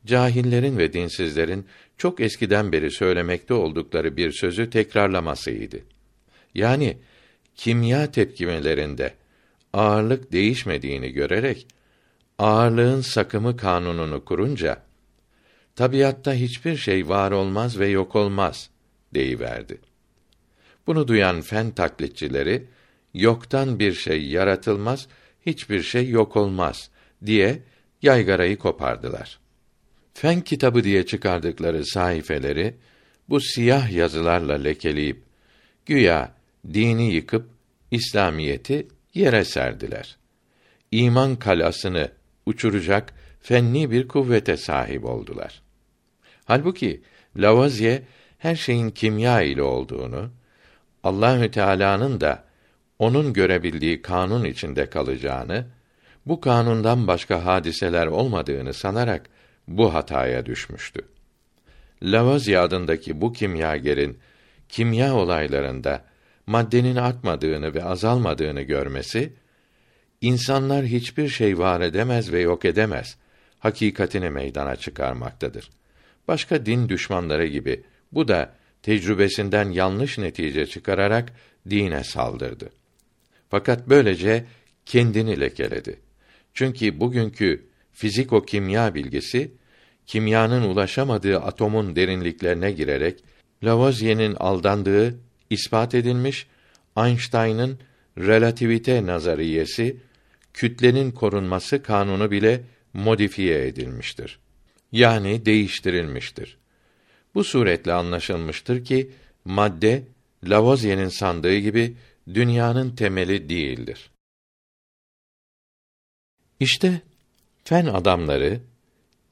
cahillerin 0.06 0.78
ve 0.78 0.92
dinsizlerin 0.92 1.66
çok 1.98 2.20
eskiden 2.20 2.72
beri 2.72 2.90
söylemekte 2.90 3.54
oldukları 3.54 4.16
bir 4.16 4.32
sözü 4.32 4.70
tekrarlamasıydı. 4.70 5.78
Yani 6.54 6.96
kimya 7.56 8.10
tepkimelerinde 8.10 9.14
ağırlık 9.72 10.32
değişmediğini 10.32 11.12
görerek 11.12 11.66
ağırlığın 12.38 13.00
sakımı 13.00 13.56
kanununu 13.56 14.24
kurunca 14.24 14.82
tabiatta 15.76 16.34
hiçbir 16.34 16.76
şey 16.76 17.08
var 17.08 17.30
olmaz 17.30 17.78
ve 17.78 17.88
yok 17.88 18.16
olmaz 18.16 18.70
deyiverdi. 19.14 19.78
Bunu 20.86 21.08
duyan 21.08 21.40
fen 21.40 21.70
taklitçileri 21.70 22.66
yoktan 23.14 23.78
bir 23.78 23.92
şey 23.92 24.26
yaratılmaz, 24.26 25.08
hiçbir 25.46 25.82
şey 25.82 26.08
yok 26.08 26.36
olmaz 26.36 26.90
diye 27.26 27.62
yaygarayı 28.02 28.58
kopardılar. 28.58 29.38
Fen 30.14 30.40
kitabı 30.40 30.84
diye 30.84 31.06
çıkardıkları 31.06 31.86
sayfeleri 31.86 32.74
bu 33.28 33.40
siyah 33.40 33.92
yazılarla 33.92 34.54
lekeleyip 34.54 35.22
güya 35.86 36.32
dini 36.74 37.14
yıkıp 37.14 37.48
İslamiyeti 37.90 38.88
yere 39.14 39.44
serdiler. 39.44 40.16
İman 40.90 41.36
kalasını 41.36 42.10
uçuracak 42.46 43.14
fenni 43.40 43.90
bir 43.90 44.08
kuvvete 44.08 44.56
sahip 44.56 45.04
oldular. 45.04 45.62
Halbuki 46.44 47.02
Lavoisier 47.36 48.02
her 48.38 48.56
şeyin 48.56 48.90
kimya 48.90 49.42
ile 49.42 49.62
olduğunu, 49.62 50.30
Allahü 51.04 51.50
Teala'nın 51.50 52.20
da 52.20 52.44
onun 53.02 53.32
görebildiği 53.32 54.02
kanun 54.02 54.44
içinde 54.44 54.90
kalacağını, 54.90 55.66
bu 56.26 56.40
kanundan 56.40 57.06
başka 57.06 57.44
hadiseler 57.44 58.06
olmadığını 58.06 58.74
sanarak 58.74 59.30
bu 59.68 59.94
hataya 59.94 60.46
düşmüştü. 60.46 61.00
Lavoisier 62.02 62.62
adındaki 62.62 63.20
bu 63.20 63.32
kimyagerin 63.32 64.18
kimya 64.68 65.14
olaylarında 65.14 66.04
maddenin 66.46 66.96
artmadığını 66.96 67.74
ve 67.74 67.84
azalmadığını 67.84 68.62
görmesi 68.62 69.32
insanlar 70.20 70.84
hiçbir 70.84 71.28
şey 71.28 71.58
var 71.58 71.80
edemez 71.80 72.32
ve 72.32 72.40
yok 72.40 72.64
edemez 72.64 73.16
hakikatini 73.58 74.30
meydana 74.30 74.76
çıkarmaktadır. 74.76 75.70
Başka 76.28 76.66
din 76.66 76.88
düşmanları 76.88 77.46
gibi 77.46 77.82
bu 78.12 78.28
da 78.28 78.54
tecrübesinden 78.82 79.70
yanlış 79.70 80.18
netice 80.18 80.66
çıkararak 80.66 81.32
dine 81.70 82.04
saldırdı. 82.04 82.81
Fakat 83.52 83.88
böylece 83.88 84.44
kendini 84.86 85.40
lekeledi. 85.40 86.00
Çünkü 86.54 87.00
bugünkü 87.00 87.66
fiziko 87.92 88.42
kimya 88.42 88.94
bilgisi 88.94 89.52
kimyanın 90.06 90.62
ulaşamadığı 90.62 91.40
atomun 91.40 91.96
derinliklerine 91.96 92.72
girerek 92.72 93.24
Lavoisier'in 93.64 94.34
aldandığı 94.34 95.18
ispat 95.50 95.94
edilmiş, 95.94 96.46
Einstein'ın 96.96 97.78
relativite 98.18 99.06
nazariyesi 99.06 99.96
kütlenin 100.54 101.10
korunması 101.10 101.82
kanunu 101.82 102.30
bile 102.30 102.60
modifiye 102.92 103.66
edilmiştir. 103.66 104.38
Yani 104.92 105.46
değiştirilmiştir. 105.46 106.58
Bu 107.34 107.44
suretle 107.44 107.92
anlaşılmıştır 107.92 108.84
ki 108.84 109.10
madde 109.44 110.02
Lavoisier'in 110.44 111.08
sandığı 111.08 111.56
gibi 111.56 111.94
dünyanın 112.34 112.90
temeli 112.90 113.48
değildir. 113.48 114.10
İşte 116.60 117.00
fen 117.64 117.86
adamları 117.86 118.60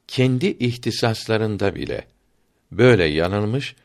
kendi 0.07 0.47
ihtisaslarında 0.47 1.75
bile 1.75 2.07
böyle 2.71 3.03
yanılmış 3.03 3.75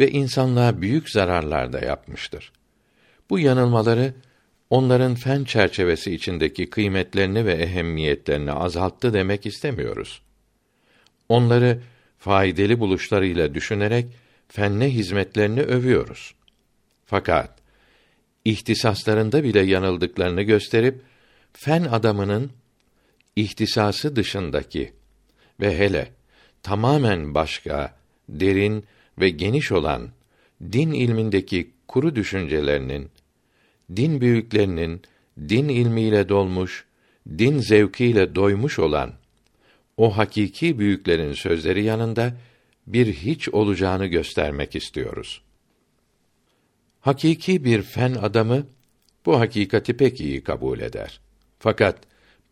ve 0.00 0.10
insanlığa 0.10 0.82
büyük 0.82 1.10
zararlar 1.10 1.72
da 1.72 1.80
yapmıştır. 1.80 2.52
Bu 3.30 3.38
yanılmaları 3.38 4.14
onların 4.70 5.14
fen 5.14 5.44
çerçevesi 5.44 6.14
içindeki 6.14 6.70
kıymetlerini 6.70 7.46
ve 7.46 7.52
ehemmiyetlerini 7.52 8.52
azalttı 8.52 9.12
demek 9.12 9.46
istemiyoruz. 9.46 10.22
Onları 11.28 11.82
faydalı 12.18 12.80
buluşlarıyla 12.80 13.54
düşünerek 13.54 14.06
fenne 14.48 14.90
hizmetlerini 14.90 15.62
övüyoruz. 15.62 16.34
Fakat 17.06 17.59
ihtisaslarında 18.44 19.44
bile 19.44 19.60
yanıldıklarını 19.60 20.42
gösterip 20.42 21.00
fen 21.52 21.82
adamının 21.82 22.50
ihtisası 23.36 24.16
dışındaki 24.16 24.92
ve 25.60 25.78
hele 25.78 26.12
tamamen 26.62 27.34
başka, 27.34 27.96
derin 28.28 28.84
ve 29.20 29.30
geniş 29.30 29.72
olan 29.72 30.08
din 30.72 30.92
ilmindeki 30.92 31.70
kuru 31.88 32.16
düşüncelerinin, 32.16 33.10
din 33.96 34.20
büyüklerinin 34.20 35.02
din 35.38 35.68
ilmiyle 35.68 36.28
dolmuş, 36.28 36.84
din 37.38 37.58
zevkiyle 37.58 38.34
doymuş 38.34 38.78
olan 38.78 39.12
o 39.96 40.16
hakiki 40.16 40.78
büyüklerin 40.78 41.32
sözleri 41.32 41.84
yanında 41.84 42.36
bir 42.86 43.06
hiç 43.06 43.48
olacağını 43.48 44.06
göstermek 44.06 44.76
istiyoruz. 44.76 45.42
Hakiki 47.00 47.64
bir 47.64 47.82
fen 47.82 48.14
adamı 48.14 48.66
bu 49.26 49.40
hakikati 49.40 49.96
pek 49.96 50.20
iyi 50.20 50.44
kabul 50.44 50.80
eder. 50.80 51.20
Fakat 51.58 51.98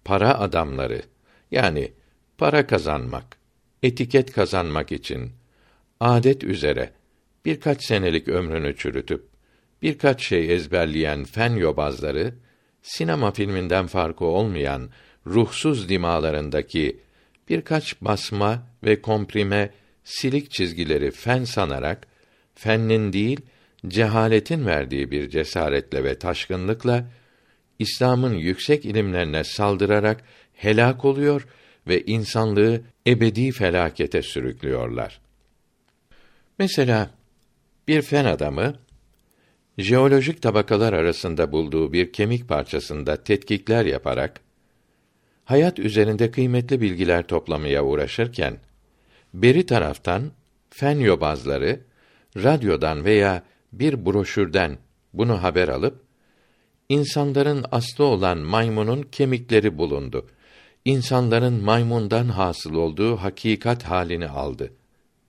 para 0.04 0.38
adamları 0.38 1.02
yani 1.50 1.92
para 2.38 2.66
kazanmak, 2.66 3.38
etiket 3.82 4.32
kazanmak 4.32 4.92
için 4.92 5.32
adet 6.00 6.44
üzere 6.44 6.92
birkaç 7.44 7.84
senelik 7.84 8.28
ömrünü 8.28 8.76
çürütüp 8.76 9.28
birkaç 9.82 10.22
şey 10.22 10.54
ezberleyen 10.54 11.24
fen 11.24 11.56
yobazları 11.56 12.34
sinema 12.82 13.30
filminden 13.30 13.86
farkı 13.86 14.24
olmayan 14.24 14.90
ruhsuz 15.26 15.88
dimalarındaki 15.88 17.00
birkaç 17.48 18.00
basma 18.00 18.66
ve 18.84 19.02
komprime 19.02 19.70
silik 20.04 20.50
çizgileri 20.50 21.10
fen 21.10 21.44
sanarak 21.44 22.06
fennin 22.54 23.12
değil 23.12 23.40
cehaletin 23.86 24.66
verdiği 24.66 25.10
bir 25.10 25.30
cesaretle 25.30 26.04
ve 26.04 26.18
taşkınlıkla 26.18 27.04
İslam'ın 27.78 28.34
yüksek 28.34 28.84
ilimlerine 28.84 29.44
saldırarak 29.44 30.24
helak 30.54 31.04
oluyor 31.04 31.46
ve 31.88 32.04
insanlığı 32.04 32.80
ebedi 33.06 33.52
felakete 33.52 34.22
sürüklüyorlar. 34.22 35.20
Mesela 36.58 37.10
bir 37.88 38.02
fen 38.02 38.24
adamı 38.24 38.74
jeolojik 39.78 40.42
tabakalar 40.42 40.92
arasında 40.92 41.52
bulduğu 41.52 41.92
bir 41.92 42.12
kemik 42.12 42.48
parçasında 42.48 43.24
tetkikler 43.24 43.84
yaparak 43.84 44.40
hayat 45.44 45.78
üzerinde 45.78 46.30
kıymetli 46.30 46.80
bilgiler 46.80 47.26
toplamaya 47.26 47.84
uğraşırken 47.84 48.58
beri 49.34 49.66
taraftan 49.66 50.32
fen 50.70 50.98
yobazları 50.98 51.80
radyodan 52.36 53.04
veya 53.04 53.42
bir 53.72 54.06
broşürden 54.06 54.78
bunu 55.12 55.42
haber 55.42 55.68
alıp 55.68 56.02
insanların 56.88 57.64
aslı 57.72 58.04
olan 58.04 58.38
maymunun 58.38 59.02
kemikleri 59.02 59.78
bulundu. 59.78 60.26
İnsanların 60.84 61.64
maymundan 61.64 62.28
hasıl 62.28 62.74
olduğu 62.74 63.16
hakikat 63.16 63.82
halini 63.82 64.28
aldı. 64.28 64.72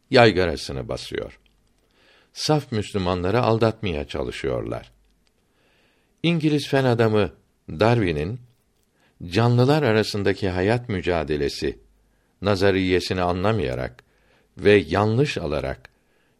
Yaygarasını 0.09 0.87
basıyor. 0.87 1.39
Saf 2.33 2.71
Müslümanları 2.71 3.41
aldatmaya 3.41 4.07
çalışıyorlar. 4.07 4.91
İngiliz 6.23 6.67
fen 6.67 6.85
adamı 6.85 7.31
Darwin'in 7.69 8.39
canlılar 9.27 9.83
arasındaki 9.83 10.49
hayat 10.49 10.89
mücadelesi 10.89 11.79
nazariyesini 12.41 13.21
anlamayarak 13.21 14.03
ve 14.57 14.73
yanlış 14.87 15.37
alarak 15.37 15.89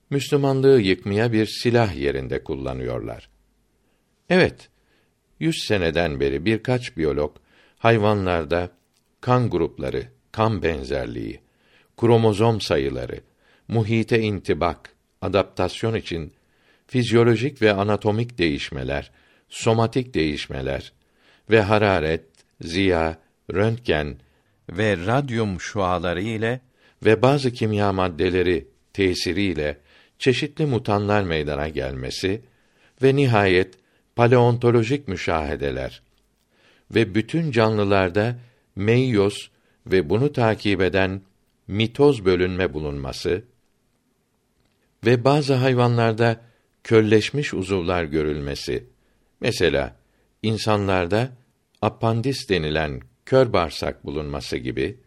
Müslümanlığı 0.09 0.81
yıkmaya 0.81 1.33
bir 1.33 1.45
silah 1.45 1.95
yerinde 1.95 2.43
kullanıyorlar. 2.43 3.29
Evet, 4.29 4.69
yüz 5.39 5.55
seneden 5.67 6.19
beri 6.19 6.45
birkaç 6.45 6.97
biyolog 6.97 7.35
hayvanlarda 7.77 8.71
kan 9.21 9.49
grupları, 9.49 10.03
kan 10.31 10.63
benzerliği, 10.63 11.39
kromozom 11.97 12.61
sayıları, 12.61 13.19
muhite 13.67 14.19
intibak, 14.19 14.93
adaptasyon 15.21 15.95
için 15.95 16.33
fizyolojik 16.87 17.61
ve 17.61 17.73
anatomik 17.73 18.37
değişmeler, 18.37 19.11
somatik 19.49 20.13
değişmeler 20.13 20.93
ve 21.49 21.61
hararet, 21.61 22.25
ziya, 22.61 23.19
röntgen 23.53 24.17
ve 24.69 24.97
radyum 24.97 25.61
şuaları 25.61 26.21
ile 26.21 26.61
ve 27.05 27.21
bazı 27.21 27.51
kimya 27.51 27.93
maddeleri 27.93 28.67
tesiriyle 28.93 29.77
çeşitli 30.19 30.65
mutanlar 30.65 31.23
meydana 31.23 31.67
gelmesi 31.67 32.41
ve 33.03 33.15
nihayet 33.15 33.73
paleontolojik 34.15 35.07
müşahedeler 35.07 36.01
ve 36.91 37.15
bütün 37.15 37.51
canlılarda 37.51 38.39
meiyoz 38.75 39.51
ve 39.85 40.09
bunu 40.09 40.33
takip 40.33 40.81
eden 40.81 41.21
mitoz 41.67 42.25
bölünme 42.25 42.73
bulunması 42.73 43.43
ve 45.05 45.23
bazı 45.23 45.53
hayvanlarda 45.53 46.41
kölleşmiş 46.83 47.53
uzuvlar 47.53 48.03
görülmesi. 48.03 48.85
Mesela 49.41 49.95
insanlarda 50.43 51.29
apandis 51.81 52.49
denilen 52.49 53.01
kör 53.25 53.53
bağırsak 53.53 54.05
bulunması 54.05 54.57
gibi 54.57 54.97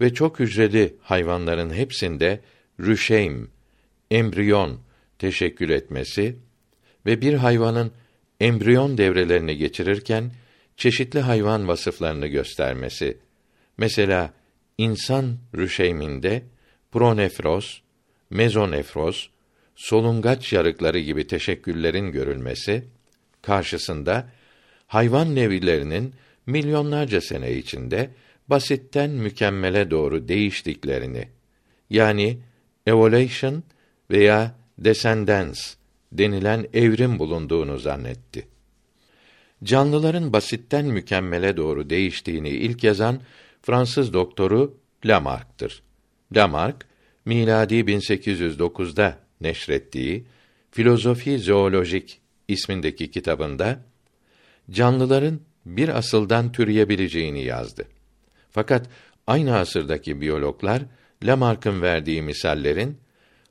ve 0.00 0.14
çok 0.14 0.40
hücreli 0.40 0.96
hayvanların 1.02 1.70
hepsinde 1.70 2.40
rüşeym, 2.80 3.50
embriyon 4.10 4.80
teşekkül 5.18 5.70
etmesi 5.70 6.36
ve 7.06 7.20
bir 7.20 7.34
hayvanın 7.34 7.92
embriyon 8.40 8.98
devrelerini 8.98 9.56
geçirirken 9.56 10.32
çeşitli 10.76 11.20
hayvan 11.20 11.68
vasıflarını 11.68 12.26
göstermesi. 12.26 13.18
Mesela 13.78 14.32
insan 14.78 15.36
rüşeyminde 15.56 16.42
pronefroz, 16.92 17.82
mezonefroz, 18.30 19.30
solungaç 19.76 20.52
yarıkları 20.52 20.98
gibi 20.98 21.26
teşekküllerin 21.26 22.12
görülmesi 22.12 22.84
karşısında 23.42 24.28
hayvan 24.86 25.34
nevilerinin 25.34 26.14
milyonlarca 26.46 27.20
sene 27.20 27.52
içinde 27.52 28.10
basitten 28.48 29.10
mükemmele 29.10 29.90
doğru 29.90 30.28
değiştiklerini 30.28 31.28
yani 31.90 32.38
evolution 32.86 33.62
veya 34.10 34.54
descendance 34.78 35.60
denilen 36.12 36.66
evrim 36.72 37.18
bulunduğunu 37.18 37.78
zannetti. 37.78 38.48
Canlıların 39.64 40.32
basitten 40.32 40.86
mükemmele 40.86 41.56
doğru 41.56 41.90
değiştiğini 41.90 42.48
ilk 42.48 42.84
yazan 42.84 43.20
Fransız 43.62 44.12
doktoru 44.12 44.74
Lamarck'tır. 45.04 45.82
Lamarck 46.36 46.86
miladi 47.24 47.74
1809'da 47.74 49.18
neşrettiği 49.40 50.24
Filozofi 50.70 51.38
Zoolojik 51.38 52.20
ismindeki 52.48 53.10
kitabında 53.10 53.84
canlıların 54.70 55.40
bir 55.66 55.88
asıldan 55.88 56.52
türeyebileceğini 56.52 57.44
yazdı. 57.44 57.84
Fakat 58.50 58.86
aynı 59.26 59.56
asırdaki 59.56 60.20
biyologlar 60.20 60.82
Lamarck'ın 61.24 61.82
verdiği 61.82 62.22
misallerin 62.22 62.98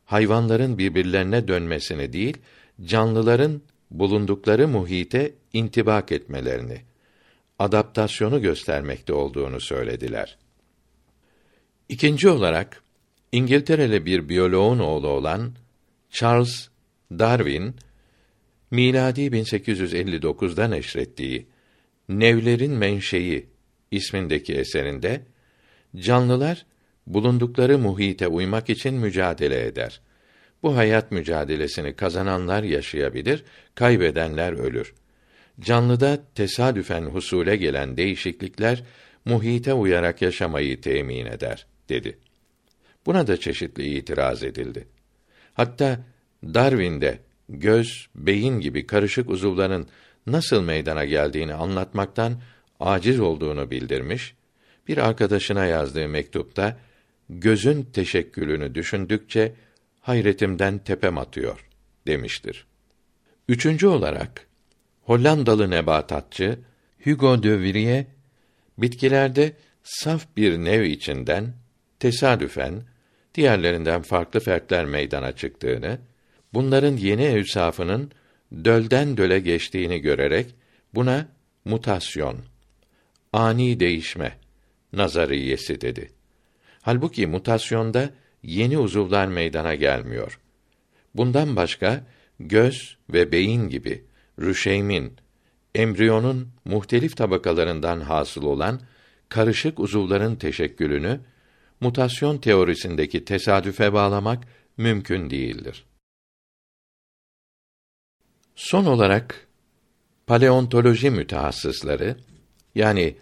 hayvanların 0.10 0.78
birbirlerine 0.78 1.48
dönmesini 1.48 2.14
değil, 2.14 2.38
canlıların 2.84 3.62
bulundukları 3.92 4.68
muhite 4.68 5.34
intibak 5.54 6.12
etmelerini, 6.12 6.82
adaptasyonu 7.60 8.42
göstermekte 8.42 9.14
olduğunu 9.14 9.62
söylediler. 9.62 10.38
İkinci 11.90 12.30
olarak 12.30 12.84
İngiltereli 13.32 14.06
bir 14.06 14.30
biyoloğun 14.30 14.80
oğlu 14.80 15.08
olan 15.08 15.54
Charles 16.12 16.70
Darwin 17.12 17.76
miladi 18.72 19.22
1859'da 19.22 20.68
neşrettiği 20.68 21.48
Nevlerin 22.10 22.72
Menşei 22.72 23.46
ismindeki 23.92 24.54
eserinde 24.54 25.22
canlılar 25.96 26.66
bulundukları 27.10 27.78
muhite 27.78 28.28
uymak 28.28 28.70
için 28.70 28.94
mücadele 28.94 29.66
eder. 29.66 30.02
Bu 30.64 30.78
hayat 30.78 31.12
mücadelesini 31.12 31.96
kazananlar 31.96 32.64
yaşayabilir, 32.64 33.44
kaybedenler 33.76 34.54
ölür. 34.54 34.94
Canlıda 35.60 36.20
tesadüfen 36.36 37.02
husule 37.02 37.56
gelen 37.56 37.98
değişiklikler 37.98 38.84
muhite 39.26 39.74
uyarak 39.74 40.22
yaşamayı 40.22 40.82
temin 40.82 41.26
eder 41.26 41.66
dedi. 41.90 42.18
Buna 43.06 43.28
da 43.28 43.38
çeşitli 43.38 43.98
itiraz 43.98 44.44
edildi. 44.44 44.88
Hatta 45.54 46.00
Darwin'de 46.44 47.20
göz, 47.50 48.08
beyin 48.16 48.60
gibi 48.60 48.88
karışık 48.88 49.30
uzuvların 49.30 49.88
nasıl 50.28 50.62
meydana 50.62 51.06
geldiğini 51.06 51.54
anlatmaktan 51.54 52.42
aciz 52.80 53.20
olduğunu 53.20 53.72
bildirmiş. 53.72 54.36
Bir 54.88 54.98
arkadaşına 54.98 55.66
yazdığı 55.66 56.08
mektupta 56.08 56.78
gözün 57.30 57.84
teşekkülünü 57.84 58.76
düşündükçe 58.76 59.54
hayretimden 60.02 60.80
tepem 60.80 61.18
atıyor 61.18 61.66
demiştir. 62.08 62.66
Üçüncü 63.48 63.88
olarak 63.88 64.48
Hollandalı 65.02 65.70
nebatatçı 65.70 66.60
Hugo 67.04 67.44
de 67.44 67.60
Vries 67.60 68.06
bitkilerde 68.78 69.54
saf 69.84 70.28
bir 70.38 70.58
nev 70.58 70.84
içinden 70.84 71.54
tesadüfen 72.00 72.84
diğerlerinden 73.36 74.02
farklı 74.02 74.40
fertler 74.40 74.86
meydana 74.86 75.32
çıktığını, 75.32 76.00
bunların 76.54 76.98
yeni 76.98 77.24
evsafının 77.24 78.12
dölden 78.52 79.18
döle 79.18 79.40
geçtiğini 79.40 80.00
görerek 80.00 80.56
buna 80.96 81.28
mutasyon, 81.66 82.38
ani 83.34 83.80
değişme 83.80 84.38
nazariyesi 84.94 85.82
dedi. 85.82 86.19
Halbuki 86.82 87.28
mutasyonda 87.28 88.10
yeni 88.44 88.78
uzuvlar 88.78 89.28
meydana 89.28 89.76
gelmiyor. 89.76 90.40
Bundan 91.16 91.56
başka 91.56 92.04
göz 92.40 92.98
ve 93.10 93.32
beyin 93.32 93.70
gibi 93.70 94.06
rüşeymin, 94.40 95.14
embriyonun 95.76 96.50
muhtelif 96.66 97.18
tabakalarından 97.18 98.00
hasıl 98.02 98.44
olan 98.44 98.82
karışık 99.30 99.80
uzuvların 99.80 100.36
teşekkülünü 100.36 101.20
mutasyon 101.80 102.38
teorisindeki 102.38 103.26
tesadüfe 103.26 103.94
bağlamak 103.94 104.44
mümkün 104.78 105.30
değildir. 105.30 105.86
Son 108.56 108.86
olarak 108.86 109.48
paleontoloji 110.28 111.10
mütehassısları 111.10 112.18
yani 112.76 113.16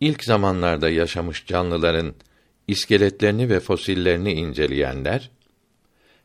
ilk 0.00 0.24
zamanlarda 0.24 0.90
yaşamış 0.90 1.46
canlıların 1.46 2.14
iskeletlerini 2.70 3.48
ve 3.48 3.60
fosillerini 3.60 4.32
inceleyenler 4.32 5.30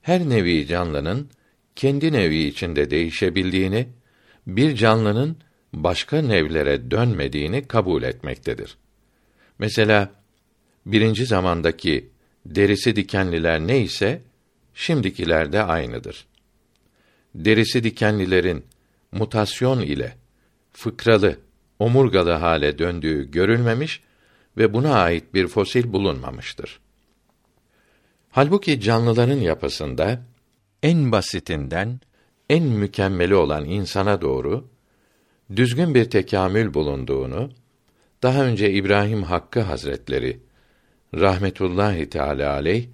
her 0.02 0.30
nevi 0.30 0.68
canlının 0.68 1.30
kendi 1.76 2.14
nevi 2.14 2.44
içinde 2.44 2.92
değişebildiğini, 2.92 3.88
bir 4.48 4.76
canlının 4.76 5.38
başka 5.74 6.22
nevlere 6.22 6.92
dönmediğini 6.92 7.68
kabul 7.68 8.04
etmektedir. 8.04 8.78
Mesela 9.60 10.12
birinci 10.86 11.26
zamandaki 11.26 12.10
derisi 12.46 12.96
dikenliler 12.96 13.60
ne 13.60 13.82
ise 13.82 14.22
şimdikiler 14.74 15.54
de 15.54 15.64
aynıdır. 15.64 16.26
Derisi 17.36 17.84
dikenlilerin 17.84 18.66
mutasyon 19.12 19.80
ile 19.80 20.16
fıkralı, 20.72 21.38
omurgalı 21.80 22.32
hale 22.32 22.78
döndüğü 22.78 23.32
görülmemiş 23.32 24.02
ve 24.58 24.74
buna 24.74 24.94
ait 24.94 25.34
bir 25.34 25.48
fosil 25.48 25.94
bulunmamıştır. 25.94 26.80
Halbuki 28.32 28.82
canlıların 28.82 29.40
yapısında 29.40 30.22
en 30.84 31.12
basitinden 31.12 32.00
en 32.50 32.64
mükemmeli 32.64 33.36
olan 33.36 33.66
insana 33.66 34.22
doğru 34.22 34.68
düzgün 35.56 35.96
bir 35.96 36.10
tekamül 36.10 36.74
bulunduğunu 36.74 37.52
daha 38.24 38.46
önce 38.46 38.72
İbrahim 38.72 39.24
Hakkı 39.24 39.62
Hazretleri 39.62 40.40
rahmetullahi 41.14 42.10
teala 42.10 42.54
aleyh 42.54 42.88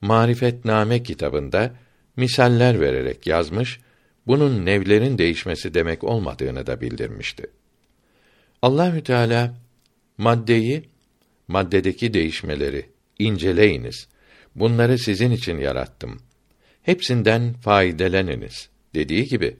Marifetname 0.00 1.02
kitabında 1.02 1.74
misaller 2.16 2.80
vererek 2.80 3.26
yazmış, 3.26 3.80
bunun 4.26 4.66
nevlerin 4.66 5.18
değişmesi 5.18 5.74
demek 5.74 6.04
olmadığını 6.04 6.66
da 6.66 6.80
bildirmişti. 6.80 7.46
Allahü 8.62 9.02
Teala 9.02 9.54
maddeyi 10.18 10.88
maddedeki 11.48 12.14
değişmeleri 12.14 12.86
inceleyiniz. 13.18 14.08
Bunları 14.54 14.98
sizin 14.98 15.30
için 15.30 15.58
yarattım. 15.58 16.20
Hepsinden 16.82 17.52
faydeleniniz 17.52 18.68
dediği 18.94 19.24
gibi 19.24 19.56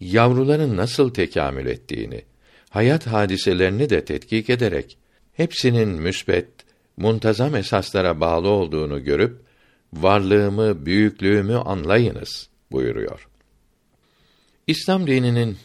yavruların 0.00 0.76
nasıl 0.76 1.14
tekamül 1.14 1.66
ettiğini, 1.66 2.22
hayat 2.70 3.06
hadiselerini 3.06 3.90
de 3.90 4.04
tetkik 4.04 4.50
ederek 4.50 4.98
hepsinin 5.32 5.88
müsbet, 5.88 6.48
muntazam 6.96 7.56
esaslara 7.56 8.20
bağlı 8.20 8.48
olduğunu 8.48 9.04
görüp 9.04 9.40
varlığımı, 9.92 10.86
büyüklüğümü 10.86 11.56
anlayınız 11.56 12.48
buyuruyor. 12.72 13.28
İslam 14.66 15.06
dininin 15.06 15.56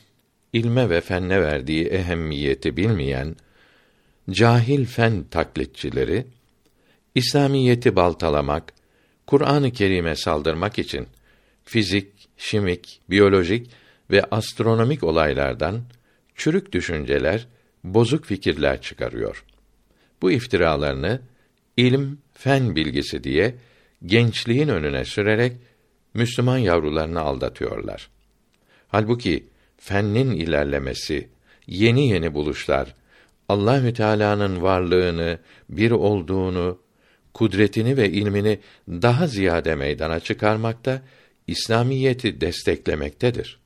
ilme 0.54 0.90
ve 0.90 1.02
fenne 1.02 1.42
verdiği 1.42 1.86
ehemmiyeti 1.86 2.78
bilmeyen 2.78 3.36
cahil 4.32 4.86
fen 4.86 5.24
taklitçileri 5.24 6.26
İslamiyeti 7.16 7.96
baltalamak, 7.96 8.74
Kur'an-ı 9.28 9.72
Kerim'e 9.72 10.16
saldırmak 10.16 10.80
için 10.80 11.08
fizik, 11.64 12.30
şimik, 12.38 13.02
biyolojik 13.10 13.70
ve 14.12 14.24
astronomik 14.24 15.04
olaylardan 15.04 15.82
çürük 16.36 16.72
düşünceler, 16.72 17.48
bozuk 17.84 18.26
fikirler 18.26 18.82
çıkarıyor. 18.82 19.46
Bu 20.22 20.32
iftiralarını 20.32 21.22
ilim, 21.78 22.20
fen 22.34 22.76
bilgisi 22.76 23.24
diye 23.24 23.56
gençliğin 24.06 24.68
önüne 24.68 25.06
sürerek 25.06 25.54
Müslüman 26.14 26.58
yavrularını 26.58 27.20
aldatıyorlar. 27.20 28.10
Halbuki 28.88 29.48
fennin 29.78 30.32
ilerlemesi, 30.32 31.30
yeni 31.68 32.10
yeni 32.10 32.34
buluşlar, 32.34 32.96
Allahü 33.52 33.94
Teala'nın 33.94 34.62
varlığını, 34.62 35.40
bir 35.70 35.92
olduğunu, 35.92 36.80
kudretini 37.34 37.98
ve 37.98 38.10
ilmini 38.10 38.60
daha 38.90 39.28
ziyade 39.28 39.76
meydana 39.76 40.20
çıkarmakta, 40.20 41.02
İslamiyeti 41.48 42.42
desteklemektedir. 42.42 43.60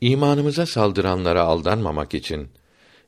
İmanımıza 0.00 0.66
saldıranlara 0.66 1.42
aldanmamak 1.42 2.14
için 2.14 2.48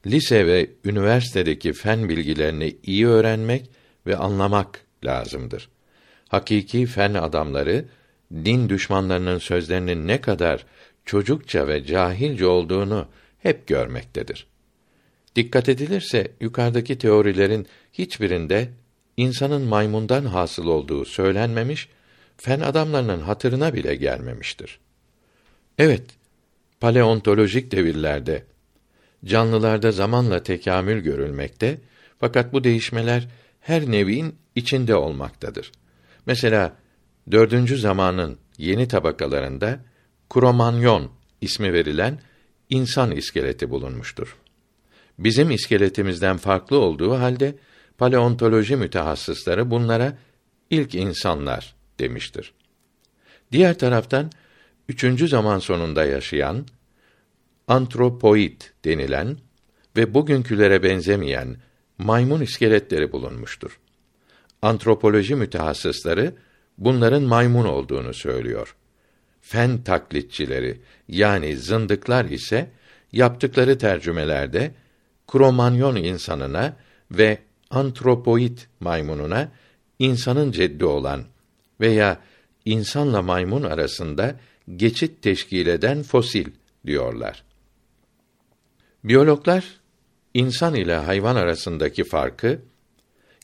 lise 0.06 0.46
ve 0.46 0.70
üniversitedeki 0.84 1.72
fen 1.72 2.08
bilgilerini 2.08 2.76
iyi 2.82 3.06
öğrenmek 3.06 3.70
ve 4.06 4.16
anlamak 4.16 4.80
lazımdır. 5.04 5.68
Hakiki 6.28 6.86
fen 6.86 7.14
adamları 7.14 7.84
din 8.32 8.68
düşmanlarının 8.68 9.38
sözlerinin 9.38 10.06
ne 10.08 10.20
kadar 10.20 10.66
çocukça 11.04 11.68
ve 11.68 11.84
cahilce 11.84 12.46
olduğunu 12.46 13.06
hep 13.38 13.66
görmektedir. 13.66 14.51
Dikkat 15.36 15.68
edilirse 15.68 16.32
yukarıdaki 16.40 16.98
teorilerin 16.98 17.66
hiçbirinde 17.92 18.68
insanın 19.16 19.62
maymundan 19.62 20.24
hasıl 20.24 20.66
olduğu 20.66 21.04
söylenmemiş, 21.04 21.88
fen 22.36 22.60
adamlarının 22.60 23.20
hatırına 23.20 23.74
bile 23.74 23.94
gelmemiştir. 23.94 24.78
Evet, 25.78 26.02
paleontolojik 26.80 27.70
devirlerde 27.70 28.44
canlılarda 29.24 29.92
zamanla 29.92 30.42
tekamül 30.42 31.00
görülmekte 31.00 31.78
fakat 32.18 32.52
bu 32.52 32.64
değişmeler 32.64 33.28
her 33.60 33.90
nevin 33.90 34.34
içinde 34.54 34.94
olmaktadır. 34.94 35.72
Mesela 36.26 36.76
dördüncü 37.30 37.78
zamanın 37.78 38.38
yeni 38.58 38.88
tabakalarında 38.88 39.80
Kromanyon 40.30 41.10
ismi 41.40 41.72
verilen 41.72 42.18
insan 42.70 43.10
iskeleti 43.10 43.70
bulunmuştur. 43.70 44.36
Bizim 45.18 45.50
iskeletimizden 45.50 46.36
farklı 46.36 46.78
olduğu 46.78 47.14
halde 47.14 47.54
paleontoloji 47.98 48.76
mütehassısları 48.76 49.70
bunlara 49.70 50.18
ilk 50.70 50.94
insanlar 50.94 51.74
demiştir. 51.98 52.52
Diğer 53.52 53.78
taraftan 53.78 54.30
üçüncü 54.88 55.28
zaman 55.28 55.58
sonunda 55.58 56.04
yaşayan 56.04 56.66
antropoid 57.68 58.60
denilen 58.84 59.36
ve 59.96 60.14
bugünkülere 60.14 60.82
benzemeyen 60.82 61.56
maymun 61.98 62.40
iskeletleri 62.40 63.12
bulunmuştur. 63.12 63.78
Antropoloji 64.62 65.34
mütehassısları 65.34 66.34
bunların 66.78 67.22
maymun 67.22 67.64
olduğunu 67.64 68.14
söylüyor. 68.14 68.76
Fen 69.40 69.82
taklitçileri 69.82 70.80
yani 71.08 71.56
zındıklar 71.56 72.24
ise 72.24 72.70
yaptıkları 73.12 73.78
tercümelerde 73.78 74.74
Kromanyon 75.32 75.96
insanına 75.96 76.76
ve 77.10 77.38
antropoid 77.70 78.58
maymununa 78.80 79.52
insanın 79.98 80.52
ceddi 80.52 80.84
olan 80.84 81.24
veya 81.80 82.20
insanla 82.64 83.22
maymun 83.22 83.62
arasında 83.62 84.36
geçit 84.76 85.22
teşkil 85.22 85.66
eden 85.66 86.02
fosil 86.02 86.46
diyorlar. 86.86 87.44
Biyologlar 89.04 89.64
insan 90.34 90.74
ile 90.74 90.96
hayvan 90.96 91.36
arasındaki 91.36 92.04
farkı 92.04 92.62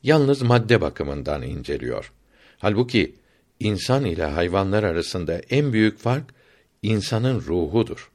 yalnız 0.03 0.43
madde 0.43 0.81
bakımından 0.81 1.43
inceliyor. 1.43 2.13
Halbuki 2.59 3.15
insan 3.61 4.05
ile 4.05 4.25
hayvanlar 4.25 4.83
arasında 4.83 5.39
en 5.39 5.73
büyük 5.73 5.99
fark 5.99 6.35
insanın 6.83 7.41
ruhudur. 7.41 8.11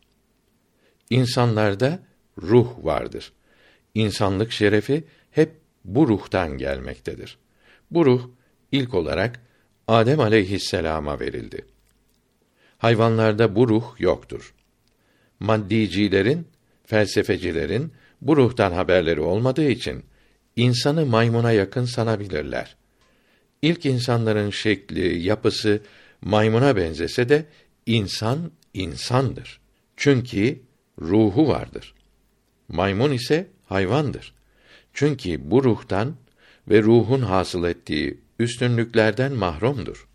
İnsanlarda 1.09 1.99
ruh 2.41 2.85
vardır. 2.85 3.33
İnsanlık 3.93 4.51
şerefi 4.51 5.03
hep 5.31 5.51
bu 5.85 6.07
ruhtan 6.07 6.57
gelmektedir. 6.57 7.37
Bu 7.91 8.05
ruh 8.05 8.29
ilk 8.71 8.93
olarak 8.93 9.39
Adem 9.87 10.19
aleyhisselama 10.19 11.19
verildi. 11.19 11.65
Hayvanlarda 12.77 13.55
bu 13.55 13.69
ruh 13.69 13.95
yoktur. 13.99 14.53
Maddicilerin, 15.39 16.47
felsefecilerin 16.85 17.93
bu 18.21 18.37
ruhtan 18.37 18.71
haberleri 18.71 19.21
olmadığı 19.21 19.69
için 19.69 20.03
insanı 20.55 21.05
maymuna 21.05 21.51
yakın 21.51 21.85
sanabilirler. 21.85 22.75
İlk 23.61 23.85
insanların 23.85 24.49
şekli, 24.49 25.19
yapısı 25.19 25.81
maymuna 26.21 26.75
benzese 26.75 27.29
de 27.29 27.45
insan 27.85 28.51
insandır. 28.73 29.59
Çünkü 29.97 30.59
ruhu 31.01 31.47
vardır. 31.47 31.93
Maymun 32.67 33.11
ise 33.11 33.47
hayvandır. 33.73 34.33
Çünkü 34.93 35.51
bu 35.51 35.63
ruhtan 35.63 36.15
ve 36.69 36.81
ruhun 36.81 37.21
hasıl 37.21 37.63
ettiği 37.63 38.17
üstünlüklerden 38.39 39.33
mahrumdur. 39.33 40.07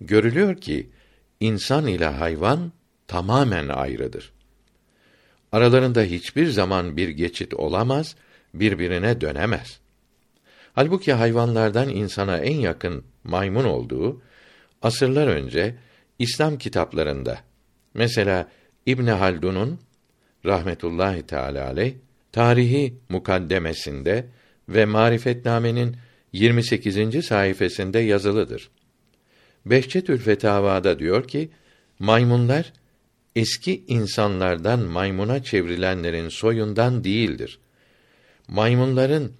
Görülüyor 0.00 0.56
ki 0.56 0.90
insan 1.40 1.86
ile 1.86 2.06
hayvan 2.06 2.72
tamamen 3.08 3.68
ayrıdır. 3.68 4.32
Aralarında 5.52 6.02
hiçbir 6.02 6.46
zaman 6.46 6.96
bir 6.96 7.08
geçit 7.08 7.54
olamaz, 7.54 8.16
birbirine 8.54 9.20
dönemez. 9.20 9.80
Halbuki 10.72 11.12
hayvanlardan 11.12 11.88
insana 11.88 12.38
en 12.38 12.56
yakın 12.56 13.04
maymun 13.24 13.64
olduğu 13.64 14.22
asırlar 14.82 15.26
önce 15.26 15.74
İslam 16.18 16.58
kitaplarında 16.58 17.38
mesela 17.94 18.48
İbn 18.86 19.06
Haldun'un 19.06 19.78
rahmetullahi 20.44 21.26
teala 21.26 21.66
aleyh 21.66 21.94
tarihi 22.34 22.94
mukaddemesinde 23.08 24.26
ve 24.68 24.84
Marifetname'nin 24.84 25.96
28. 26.32 27.24
sayfasında 27.24 28.00
yazılıdır. 28.00 28.70
Behçetül 29.66 30.18
Fetavada 30.18 30.98
diyor 30.98 31.28
ki, 31.28 31.50
maymunlar 31.98 32.72
eski 33.36 33.84
insanlardan 33.88 34.80
maymuna 34.80 35.42
çevrilenlerin 35.42 36.28
soyundan 36.28 37.04
değildir. 37.04 37.58
Maymunların 38.48 39.32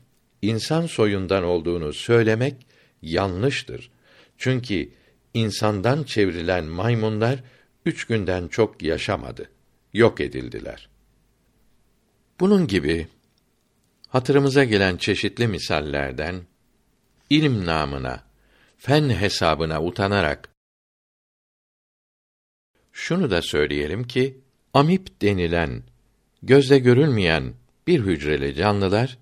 insan 0.42 0.86
soyundan 0.86 1.44
olduğunu 1.44 1.92
söylemek 1.92 2.66
yanlıştır. 3.02 3.90
Çünkü 4.38 4.90
insandan 5.34 6.02
çevrilen 6.02 6.64
maymunlar 6.64 7.42
üç 7.86 8.04
günden 8.04 8.48
çok 8.48 8.82
yaşamadı. 8.82 9.50
Yok 9.92 10.20
edildiler. 10.20 10.93
Bunun 12.40 12.66
gibi 12.66 13.08
hatırımıza 14.08 14.64
gelen 14.64 14.96
çeşitli 14.96 15.48
misallerden 15.48 16.42
ilim 17.30 17.66
namına, 17.66 18.24
fen 18.78 19.08
hesabına 19.08 19.82
utanarak 19.82 20.48
şunu 22.92 23.30
da 23.30 23.42
söyleyelim 23.42 24.04
ki 24.04 24.40
amip 24.74 25.22
denilen 25.22 25.82
gözle 26.42 26.78
görülmeyen 26.78 27.54
bir 27.86 28.00
hücreli 28.00 28.54
canlılar 28.54 29.18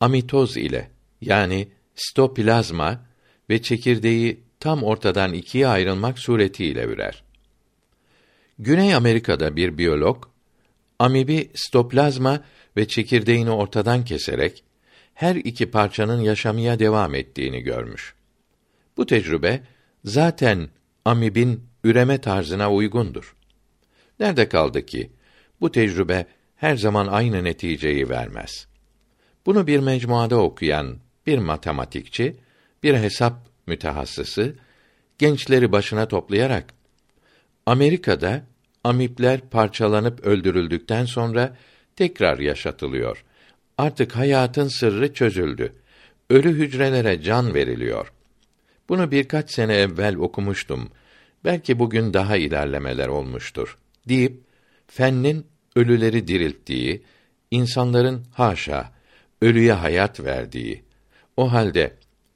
amitoz 0.00 0.56
ile 0.56 0.90
yani 1.20 1.68
stoplazma 1.94 3.06
ve 3.50 3.62
çekirdeği 3.62 4.40
tam 4.60 4.82
ortadan 4.82 5.32
ikiye 5.32 5.68
ayrılmak 5.68 6.18
suretiyle 6.18 6.84
ürer. 6.84 7.24
Güney 8.58 8.94
Amerika'da 8.94 9.56
bir 9.56 9.78
biyolog 9.78 10.33
amibi 10.98 11.50
stoplazma 11.54 12.40
ve 12.76 12.88
çekirdeğini 12.88 13.50
ortadan 13.50 14.04
keserek 14.04 14.64
her 15.14 15.36
iki 15.36 15.70
parçanın 15.70 16.20
yaşamaya 16.20 16.78
devam 16.78 17.14
ettiğini 17.14 17.60
görmüş. 17.60 18.14
Bu 18.96 19.06
tecrübe 19.06 19.60
zaten 20.04 20.68
amibin 21.04 21.64
üreme 21.84 22.20
tarzına 22.20 22.72
uygundur. 22.72 23.36
Nerede 24.20 24.48
kaldı 24.48 24.86
ki 24.86 25.10
bu 25.60 25.72
tecrübe 25.72 26.26
her 26.56 26.76
zaman 26.76 27.06
aynı 27.06 27.44
neticeyi 27.44 28.08
vermez. 28.08 28.66
Bunu 29.46 29.66
bir 29.66 29.80
mecmuada 29.80 30.36
okuyan 30.36 30.96
bir 31.26 31.38
matematikçi, 31.38 32.36
bir 32.82 32.94
hesap 32.94 33.48
mütehassısı 33.66 34.56
gençleri 35.18 35.72
başına 35.72 36.08
toplayarak 36.08 36.74
Amerika'da 37.66 38.46
amipler 38.84 39.40
parçalanıp 39.40 40.20
öldürüldükten 40.20 41.04
sonra 41.04 41.56
tekrar 41.96 42.38
yaşatılıyor. 42.38 43.24
Artık 43.78 44.16
hayatın 44.16 44.68
sırrı 44.68 45.14
çözüldü. 45.14 45.72
Ölü 46.30 46.52
hücrelere 46.52 47.22
can 47.22 47.54
veriliyor. 47.54 48.12
Bunu 48.88 49.10
birkaç 49.10 49.50
sene 49.50 49.74
evvel 49.74 50.16
okumuştum. 50.16 50.90
Belki 51.44 51.78
bugün 51.78 52.14
daha 52.14 52.36
ilerlemeler 52.36 53.08
olmuştur. 53.08 53.78
deyip 54.08 54.40
fennin 54.86 55.46
ölüleri 55.76 56.28
dirilttiği, 56.28 57.02
insanların 57.50 58.24
haşa 58.32 58.92
ölüye 59.42 59.72
hayat 59.72 60.20
verdiği, 60.20 60.82
o 61.36 61.52
halde 61.52 61.94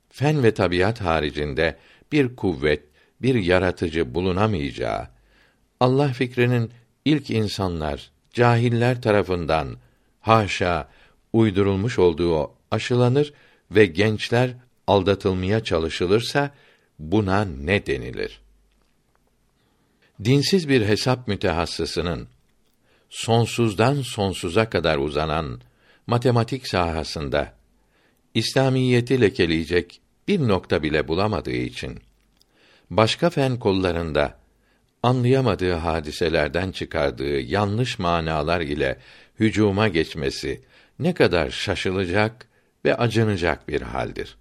fen 0.08 0.42
ve 0.42 0.54
tabiat 0.54 1.00
haricinde 1.00 1.76
bir 2.12 2.36
kuvvet, 2.36 2.82
bir 3.22 3.34
yaratıcı 3.34 4.14
bulunamayacağı, 4.14 5.08
Allah 5.80 6.08
fikrinin 6.08 6.70
ilk 7.04 7.30
insanlar, 7.30 8.10
cahiller 8.32 9.02
tarafından 9.02 9.76
haşa 10.20 10.88
uydurulmuş 11.32 11.98
olduğu 11.98 12.50
aşılanır 12.70 13.32
ve 13.70 13.86
gençler 13.86 14.50
aldatılmaya 14.86 15.64
çalışılırsa 15.64 16.50
buna 16.98 17.44
ne 17.44 17.86
denilir? 17.86 18.40
Dinsiz 20.24 20.68
bir 20.68 20.86
hesap 20.86 21.28
mütehassısının 21.28 22.28
sonsuzdan 23.10 24.02
sonsuza 24.02 24.70
kadar 24.70 24.98
uzanan 24.98 25.60
matematik 26.06 26.68
sahasında 26.68 27.52
İslamiyeti 28.34 29.20
lekeleyecek 29.20 30.00
bir 30.28 30.48
nokta 30.48 30.82
bile 30.82 31.08
bulamadığı 31.08 31.50
için 31.50 32.00
başka 32.90 33.30
fen 33.30 33.58
kollarında 33.58 34.38
anlayamadığı 35.02 35.72
hadiselerden 35.72 36.72
çıkardığı 36.72 37.40
yanlış 37.40 37.98
manalar 37.98 38.60
ile 38.60 38.98
hücuma 39.40 39.88
geçmesi 39.88 40.60
ne 40.98 41.14
kadar 41.14 41.50
şaşılacak 41.50 42.48
ve 42.84 42.94
acınacak 42.94 43.68
bir 43.68 43.82
haldir. 43.82 44.36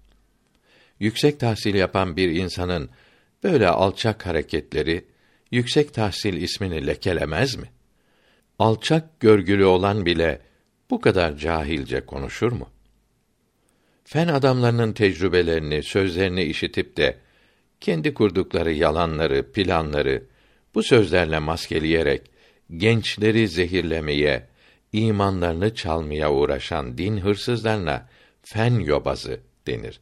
Yüksek 1.00 1.40
tahsil 1.40 1.74
yapan 1.74 2.16
bir 2.16 2.30
insanın 2.30 2.90
böyle 3.44 3.68
alçak 3.68 4.26
hareketleri 4.26 5.04
yüksek 5.50 5.94
tahsil 5.94 6.42
ismini 6.42 6.86
lekelemez 6.86 7.56
mi? 7.56 7.70
Alçak 8.58 9.20
görgülü 9.20 9.64
olan 9.64 10.06
bile 10.06 10.40
bu 10.90 11.00
kadar 11.00 11.36
cahilce 11.36 12.06
konuşur 12.06 12.52
mu? 12.52 12.68
Fen 14.04 14.28
adamlarının 14.28 14.92
tecrübelerini, 14.92 15.82
sözlerini 15.82 16.44
işitip 16.44 16.96
de 16.96 17.18
kendi 17.80 18.14
kurdukları 18.14 18.72
yalanları, 18.72 19.52
planları 19.52 20.22
bu 20.74 20.82
sözlerle 20.82 21.38
maskeleyerek 21.38 22.30
gençleri 22.76 23.48
zehirlemeye, 23.48 24.46
imanlarını 24.92 25.74
çalmaya 25.74 26.32
uğraşan 26.32 26.98
din 26.98 27.16
hırsızlarına 27.18 28.08
fen 28.42 28.74
yobazı 28.78 29.40
denir. 29.66 30.00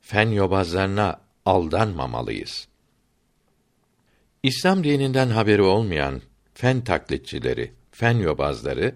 Fen 0.00 0.28
yobazlarına 0.28 1.20
aldanmamalıyız. 1.44 2.68
İslam 4.42 4.84
dininden 4.84 5.28
haberi 5.28 5.62
olmayan 5.62 6.22
fen 6.54 6.80
taklitçileri, 6.80 7.72
fen 7.90 8.18
yobazları 8.18 8.94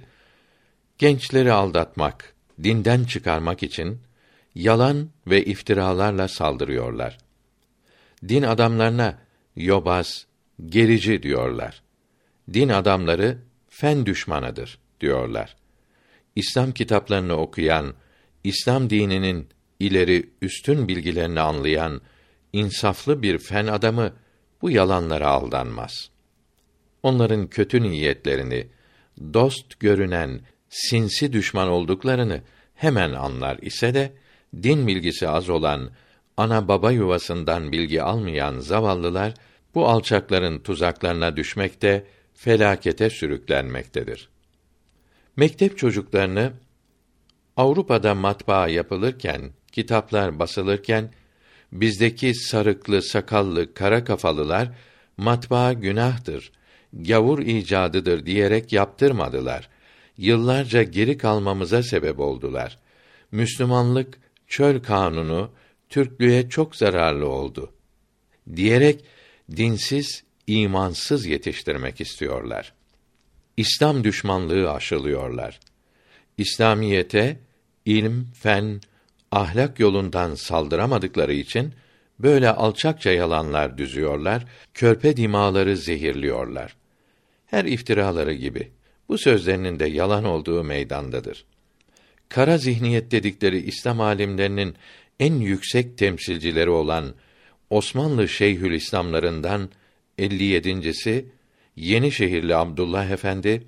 gençleri 0.98 1.52
aldatmak, 1.52 2.34
dinden 2.62 3.04
çıkarmak 3.04 3.62
için 3.62 4.00
yalan 4.54 5.10
ve 5.26 5.44
iftiralarla 5.44 6.28
saldırıyorlar. 6.28 7.18
Din 8.28 8.42
adamlarına 8.42 9.18
yobaz, 9.56 10.26
gerici 10.66 11.22
diyorlar. 11.22 11.82
Din 12.52 12.68
adamları 12.68 13.38
fen 13.68 14.06
düşmanıdır 14.06 14.78
diyorlar. 15.00 15.56
İslam 16.36 16.72
kitaplarını 16.72 17.36
okuyan, 17.36 17.94
İslam 18.44 18.90
dininin 18.90 19.48
ileri 19.80 20.30
üstün 20.42 20.88
bilgilerini 20.88 21.40
anlayan 21.40 22.00
insaflı 22.52 23.22
bir 23.22 23.38
fen 23.38 23.66
adamı 23.66 24.12
bu 24.62 24.70
yalanlara 24.70 25.28
aldanmaz. 25.28 26.10
Onların 27.02 27.46
kötü 27.46 27.82
niyetlerini, 27.82 28.66
dost 29.34 29.80
görünen 29.80 30.40
sinsi 30.68 31.32
düşman 31.32 31.68
olduklarını 31.68 32.40
hemen 32.74 33.12
anlar 33.12 33.58
ise 33.58 33.94
de 33.94 34.12
din 34.62 34.86
bilgisi 34.86 35.28
az 35.28 35.48
olan 35.48 35.90
ana 36.36 36.68
baba 36.68 36.90
yuvasından 36.90 37.72
bilgi 37.72 38.02
almayan 38.02 38.58
zavallılar 38.58 39.34
bu 39.74 39.88
alçakların 39.88 40.58
tuzaklarına 40.58 41.36
düşmekte, 41.36 42.06
felakete 42.34 43.10
sürüklenmektedir. 43.10 44.28
Mektep 45.36 45.78
çocuklarını 45.78 46.52
Avrupa'da 47.56 48.14
matbaa 48.14 48.68
yapılırken, 48.68 49.50
kitaplar 49.72 50.38
basılırken 50.38 51.10
bizdeki 51.72 52.34
sarıklı, 52.34 53.02
sakallı, 53.02 53.74
kara 53.74 54.04
kafalılar 54.04 54.68
matbaa 55.16 55.72
günahtır, 55.72 56.52
gavur 56.92 57.38
icadıdır 57.38 58.26
diyerek 58.26 58.72
yaptırmadılar. 58.72 59.68
Yıllarca 60.16 60.82
geri 60.82 61.18
kalmamıza 61.18 61.82
sebep 61.82 62.20
oldular. 62.20 62.78
Müslümanlık 63.32 64.18
çöl 64.46 64.82
kanunu 64.82 65.50
Türklüğe 65.88 66.48
çok 66.48 66.76
zararlı 66.76 67.28
oldu 67.28 67.72
diyerek 68.56 69.04
dinsiz, 69.56 70.24
imansız 70.46 71.26
yetiştirmek 71.26 72.00
istiyorlar. 72.00 72.72
İslam 73.56 74.04
düşmanlığı 74.04 74.72
aşılıyorlar. 74.72 75.60
İslamiyete 76.38 77.40
ilm, 77.84 78.24
fen, 78.32 78.80
ahlak 79.30 79.80
yolundan 79.80 80.34
saldıramadıkları 80.34 81.32
için 81.32 81.74
böyle 82.18 82.50
alçakça 82.50 83.10
yalanlar 83.10 83.78
düzüyorlar, 83.78 84.44
körpe 84.74 85.16
dimaları 85.16 85.76
zehirliyorlar. 85.76 86.76
Her 87.46 87.64
iftiraları 87.64 88.32
gibi 88.32 88.70
bu 89.08 89.18
sözlerinin 89.18 89.78
de 89.78 89.86
yalan 89.86 90.24
olduğu 90.24 90.64
meydandadır. 90.64 91.44
Kara 92.28 92.58
zihniyet 92.58 93.10
dedikleri 93.10 93.58
İslam 93.58 94.00
alimlerinin 94.00 94.74
en 95.20 95.34
yüksek 95.34 95.98
temsilcileri 95.98 96.70
olan 96.70 97.14
Osmanlı 97.70 98.28
Şeyhülislamlarından 98.28 99.70
57.si 100.18 101.26
Yenişehirli 101.76 102.56
Abdullah 102.56 103.10
Efendi 103.10 103.66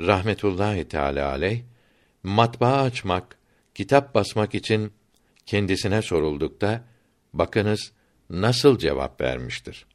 rahmetullahi 0.00 0.88
teala 0.88 1.28
aleyh 1.30 1.60
matbaa 2.22 2.82
açmak, 2.82 3.38
kitap 3.74 4.14
basmak 4.14 4.54
için 4.54 4.92
kendisine 5.46 6.02
soruldukta 6.02 6.84
bakınız 7.32 7.92
nasıl 8.30 8.78
cevap 8.78 9.20
vermiştir. 9.20 9.86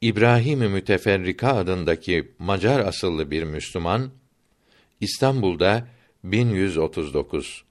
İbrahim-i 0.00 0.68
Müteferrika 0.68 1.56
adındaki 1.56 2.32
Macar 2.38 2.80
asıllı 2.80 3.30
bir 3.30 3.42
Müslüman 3.42 4.10
İstanbul'da 5.00 5.88
1139 6.24 7.64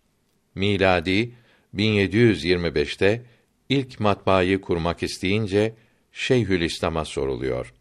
miladi 0.55 1.31
1725'te 1.75 3.25
ilk 3.69 3.99
matbaayı 3.99 4.61
kurmak 4.61 5.03
isteyince 5.03 5.75
Şeyhülislam'a 6.11 7.05
soruluyor. 7.05 7.73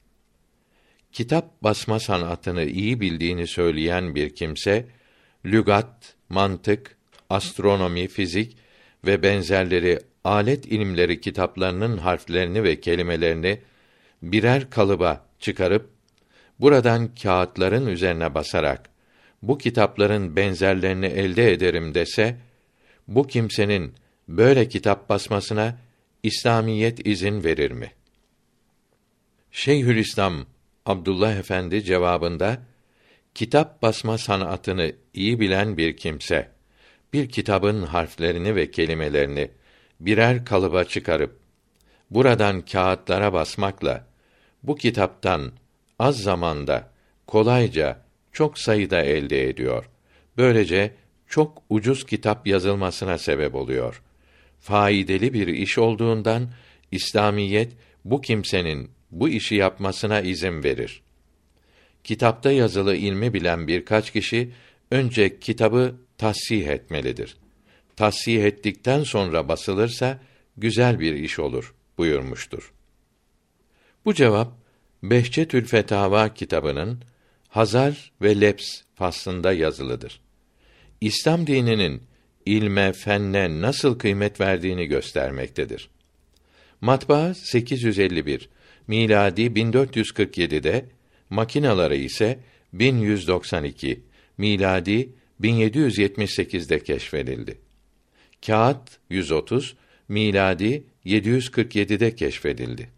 Kitap 1.12 1.62
basma 1.62 2.00
sanatını 2.00 2.64
iyi 2.64 3.00
bildiğini 3.00 3.46
söyleyen 3.46 4.14
bir 4.14 4.34
kimse 4.34 4.86
lügat, 5.44 6.14
mantık, 6.28 6.96
astronomi, 7.30 8.08
fizik 8.08 8.56
ve 9.06 9.22
benzerleri 9.22 9.98
alet 10.24 10.66
ilimleri 10.66 11.20
kitaplarının 11.20 11.98
harflerini 11.98 12.64
ve 12.64 12.80
kelimelerini 12.80 13.60
birer 14.22 14.70
kalıba 14.70 15.26
çıkarıp 15.38 15.90
buradan 16.60 17.14
kağıtların 17.14 17.86
üzerine 17.86 18.34
basarak 18.34 18.90
bu 19.42 19.58
kitapların 19.58 20.36
benzerlerini 20.36 21.06
elde 21.06 21.52
ederim 21.52 21.94
dese 21.94 22.36
bu 23.08 23.26
kimsenin 23.26 23.94
böyle 24.28 24.68
kitap 24.68 25.08
basmasına 25.08 25.78
İslamiyet 26.22 27.06
izin 27.06 27.44
verir 27.44 27.70
mi? 27.70 27.92
Şeyhülislam 29.50 30.46
Abdullah 30.86 31.36
Efendi 31.36 31.84
cevabında 31.84 32.62
kitap 33.34 33.82
basma 33.82 34.18
sanatını 34.18 34.92
iyi 35.14 35.40
bilen 35.40 35.76
bir 35.76 35.96
kimse 35.96 36.48
bir 37.12 37.28
kitabın 37.28 37.82
harflerini 37.82 38.54
ve 38.54 38.70
kelimelerini 38.70 39.50
birer 40.00 40.44
kalıba 40.44 40.84
çıkarıp 40.84 41.38
buradan 42.10 42.60
kağıtlara 42.60 43.32
basmakla 43.32 44.06
bu 44.62 44.76
kitaptan 44.76 45.52
az 45.98 46.22
zamanda 46.22 46.90
kolayca 47.26 48.02
çok 48.32 48.58
sayıda 48.58 49.02
elde 49.02 49.48
ediyor. 49.48 49.90
Böylece 50.36 50.94
çok 51.26 51.62
ucuz 51.68 52.06
kitap 52.06 52.46
yazılmasına 52.46 53.18
sebep 53.18 53.54
oluyor. 53.54 54.02
Faydalı 54.60 55.32
bir 55.32 55.48
iş 55.48 55.78
olduğundan 55.78 56.50
İslamiyet 56.92 57.72
bu 58.04 58.20
kimsenin 58.20 58.90
bu 59.10 59.28
işi 59.28 59.54
yapmasına 59.54 60.20
izin 60.20 60.64
verir. 60.64 61.02
Kitapta 62.04 62.52
yazılı 62.52 62.96
ilmi 62.96 63.34
bilen 63.34 63.68
birkaç 63.68 64.12
kişi 64.12 64.50
önce 64.90 65.40
kitabı 65.40 65.94
tasih 66.18 66.66
etmelidir. 66.66 67.36
Tasih 67.96 68.44
ettikten 68.44 69.02
sonra 69.02 69.48
basılırsa 69.48 70.18
güzel 70.56 71.00
bir 71.00 71.14
iş 71.14 71.38
olur 71.38 71.74
buyurmuştur. 71.98 72.72
Bu 74.04 74.14
cevap 74.14 74.52
Behçetül 75.02 75.64
Fetava 75.64 76.34
kitabının 76.34 77.02
Hazar 77.48 78.12
ve 78.22 78.40
Leps 78.40 78.82
faslında 78.94 79.52
yazılıdır. 79.52 80.20
İslam 81.00 81.46
dininin 81.46 82.02
ilme, 82.48 82.92
fenne 82.92 83.60
nasıl 83.60 83.98
kıymet 83.98 84.40
verdiğini 84.40 84.86
göstermektedir. 84.86 85.88
Matbaa 86.80 87.34
851, 87.34 88.48
miladi 88.86 89.42
1447'de, 89.42 90.84
makinaları 91.30 91.96
ise 91.96 92.38
1192, 92.72 94.00
miladi 94.38 95.08
1778'de 95.40 96.82
keşfedildi. 96.82 97.58
Kağıt 98.46 98.98
130, 99.10 99.76
miladi 100.08 100.84
747'de 101.06 102.14
keşfedildi. 102.14 102.88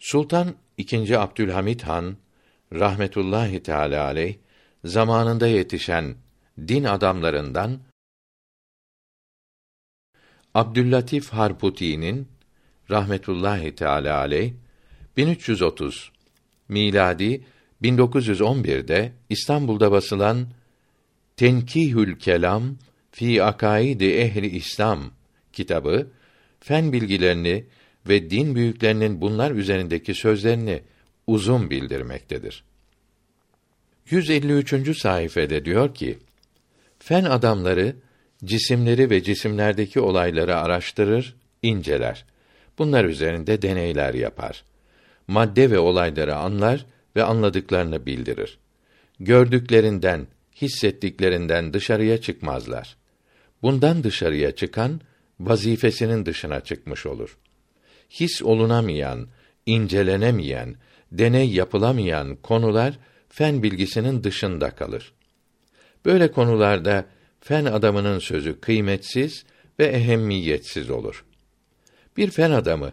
Sultan 0.00 0.54
II. 0.78 1.16
Abdülhamit 1.16 1.82
Han 1.82 2.16
rahmetullahi 2.72 3.62
teala 3.62 4.04
aleyh 4.04 4.34
zamanında 4.84 5.46
yetişen 5.46 6.14
din 6.68 6.84
adamlarından 6.84 7.87
Abdüllatif 10.54 11.28
Harputi'nin 11.28 12.28
rahmetullahi 12.90 13.74
teala 13.74 14.18
aleyh 14.18 14.52
1330 15.16 16.12
miladi 16.68 17.44
1911'de 17.82 19.12
İstanbul'da 19.28 19.92
basılan 19.92 20.48
Tenkihül 21.36 22.18
Kelam 22.18 22.76
fi 23.10 23.42
Akaidi 23.42 24.04
Ehli 24.04 24.46
İslam 24.46 25.10
kitabı 25.52 26.10
fen 26.60 26.92
bilgilerini 26.92 27.64
ve 28.08 28.30
din 28.30 28.54
büyüklerinin 28.54 29.20
bunlar 29.20 29.50
üzerindeki 29.50 30.14
sözlerini 30.14 30.82
uzun 31.26 31.70
bildirmektedir. 31.70 32.64
153. 34.10 34.98
sayfede 34.98 35.64
diyor 35.64 35.94
ki: 35.94 36.18
Fen 36.98 37.24
adamları 37.24 37.96
cisimleri 38.44 39.10
ve 39.10 39.22
cisimlerdeki 39.22 40.00
olayları 40.00 40.56
araştırır, 40.56 41.36
inceler. 41.62 42.24
Bunlar 42.78 43.04
üzerinde 43.04 43.62
deneyler 43.62 44.14
yapar. 44.14 44.64
Madde 45.28 45.70
ve 45.70 45.78
olayları 45.78 46.36
anlar 46.36 46.86
ve 47.16 47.22
anladıklarını 47.22 48.06
bildirir. 48.06 48.58
Gördüklerinden, 49.20 50.26
hissettiklerinden 50.62 51.72
dışarıya 51.72 52.20
çıkmazlar. 52.20 52.96
Bundan 53.62 54.04
dışarıya 54.04 54.50
çıkan 54.54 55.00
vazifesinin 55.40 56.26
dışına 56.26 56.60
çıkmış 56.60 57.06
olur. 57.06 57.38
His 58.10 58.42
olunamayan, 58.42 59.28
incelenemeyen, 59.66 60.76
deney 61.12 61.50
yapılamayan 61.50 62.36
konular 62.36 62.98
fen 63.28 63.62
bilgisinin 63.62 64.24
dışında 64.24 64.70
kalır. 64.70 65.12
Böyle 66.04 66.32
konularda 66.32 67.04
fen 67.40 67.64
adamının 67.64 68.18
sözü 68.18 68.60
kıymetsiz 68.60 69.44
ve 69.78 69.86
ehemmiyetsiz 69.86 70.90
olur. 70.90 71.24
Bir 72.16 72.30
fen 72.30 72.50
adamı 72.50 72.92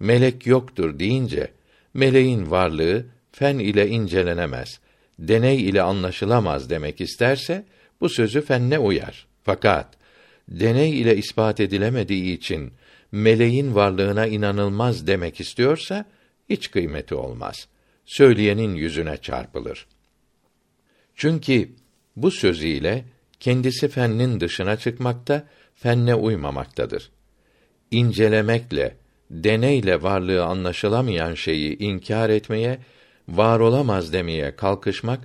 melek 0.00 0.46
yoktur 0.46 0.98
deyince 0.98 1.50
meleğin 1.94 2.50
varlığı 2.50 3.06
fen 3.32 3.58
ile 3.58 3.88
incelenemez, 3.88 4.80
deney 5.18 5.68
ile 5.68 5.82
anlaşılamaz 5.82 6.70
demek 6.70 7.00
isterse 7.00 7.64
bu 8.00 8.08
sözü 8.08 8.40
fenne 8.42 8.78
uyar. 8.78 9.26
Fakat 9.44 9.94
deney 10.48 11.00
ile 11.00 11.16
ispat 11.16 11.60
edilemediği 11.60 12.36
için 12.36 12.72
meleğin 13.12 13.74
varlığına 13.74 14.26
inanılmaz 14.26 15.06
demek 15.06 15.40
istiyorsa 15.40 16.04
hiç 16.50 16.70
kıymeti 16.70 17.14
olmaz. 17.14 17.68
Söyleyenin 18.06 18.74
yüzüne 18.74 19.16
çarpılır. 19.16 19.86
Çünkü 21.14 21.70
bu 22.16 22.30
sözüyle 22.30 23.04
kendisi 23.40 23.88
fennin 23.88 24.40
dışına 24.40 24.76
çıkmakta, 24.76 25.46
fenne 25.74 26.14
uymamaktadır. 26.14 27.10
İncelemekle, 27.90 28.96
deneyle 29.30 30.02
varlığı 30.02 30.44
anlaşılamayan 30.44 31.34
şeyi 31.34 31.78
inkar 31.78 32.30
etmeye, 32.30 32.78
var 33.28 33.60
olamaz 33.60 34.12
demeye 34.12 34.56
kalkışmak, 34.56 35.20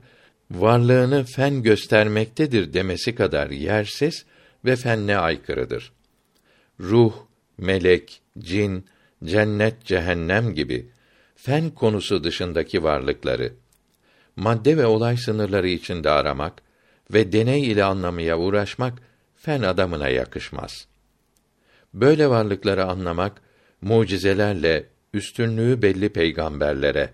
varlığını 0.52 1.24
fen 1.24 1.64
göstermektedir 1.64 2.74
demesi 2.74 3.16
kadar 3.16 3.50
yersiz 3.50 4.26
ve 4.66 4.76
fenne 4.76 5.18
aykırıdır. 5.18 5.92
Ruh, 6.80 7.14
melek, 7.58 8.22
cin, 8.40 8.86
cennet, 9.24 9.86
cehennem 9.86 10.54
gibi 10.54 10.90
fen 11.36 11.70
konusu 11.70 12.24
dışındaki 12.24 12.84
varlıkları 12.84 13.54
madde 14.36 14.78
ve 14.78 14.86
olay 14.86 15.18
sınırları 15.18 15.68
içinde 15.68 16.10
aramak 16.10 16.62
ve 17.14 17.32
deney 17.32 17.72
ile 17.72 17.84
anlamaya 17.84 18.40
uğraşmak 18.40 18.94
fen 19.36 19.62
adamına 19.62 20.10
yakışmaz. 20.10 20.88
Böyle 21.94 22.30
varlıkları 22.30 22.86
anlamak 22.86 23.42
mucizelerle 23.82 24.86
üstünlüğü 25.14 25.82
belli 25.82 26.10
peygamberlere 26.10 27.10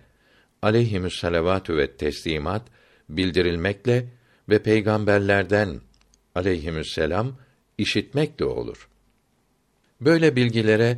aleyhimüs 0.62 1.20
salavatü 1.20 1.78
ve 1.78 1.92
teslimat 1.92 2.62
bildirilmekle 3.10 4.06
ve 4.50 4.64
peygamberlerden 4.64 5.82
aleyhimüsselam 6.36 7.38
işitmekle 7.78 8.46
olur. 8.46 8.90
Böyle 10.02 10.36
bilgilere 10.36 10.98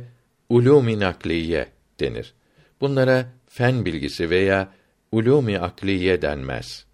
ulûm-i 0.50 1.00
nakliye 1.00 1.68
denir. 2.00 2.34
Bunlara 2.80 3.26
fen 3.48 3.84
bilgisi 3.84 4.30
veya 4.30 4.72
ulûm-i 5.12 5.58
akliye 5.58 6.22
denmez. 6.22 6.89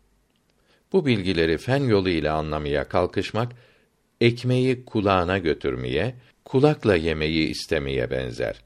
Bu 0.93 1.07
bilgileri 1.07 1.59
fen 1.59 1.85
yolu 1.85 2.09
ile 2.09 2.31
anlamaya 2.31 2.89
kalkışmak 2.89 3.53
ekmeği 4.21 4.85
kulağına 4.85 5.39
götürmeye, 5.39 6.15
kulakla 6.45 6.97
yemeyi 6.97 7.49
istemeye 7.49 8.11
benzer. 8.11 8.61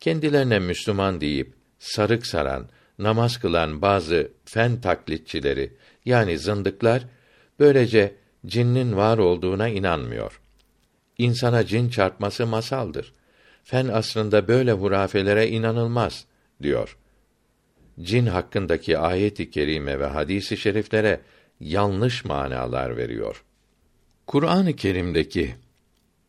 Kendilerine 0.00 0.58
Müslüman 0.58 1.20
deyip 1.20 1.54
sarık 1.78 2.26
saran, 2.26 2.68
namaz 2.98 3.38
kılan 3.38 3.82
bazı 3.82 4.30
fen 4.44 4.80
taklitçileri 4.80 5.72
yani 6.04 6.38
zındıklar 6.38 7.02
böylece 7.58 8.14
cinnin 8.46 8.96
var 8.96 9.18
olduğuna 9.18 9.68
inanmıyor. 9.68 10.40
İnsana 11.18 11.66
cin 11.66 11.88
çarpması 11.88 12.46
masaldır. 12.46 13.12
Fen 13.64 13.88
aslında 13.88 14.48
böyle 14.48 14.72
hurafelere 14.72 15.48
inanılmaz 15.48 16.24
diyor. 16.62 16.96
Cin 18.00 18.26
hakkındaki 18.26 18.98
ayet-i 18.98 19.50
kerime 19.50 19.98
ve 19.98 20.06
hadis-i 20.06 20.56
şeriflere 20.56 21.20
yanlış 21.62 22.24
manalar 22.24 22.96
veriyor. 22.96 23.44
Kur'an-ı 24.26 24.76
Kerim'deki 24.76 25.54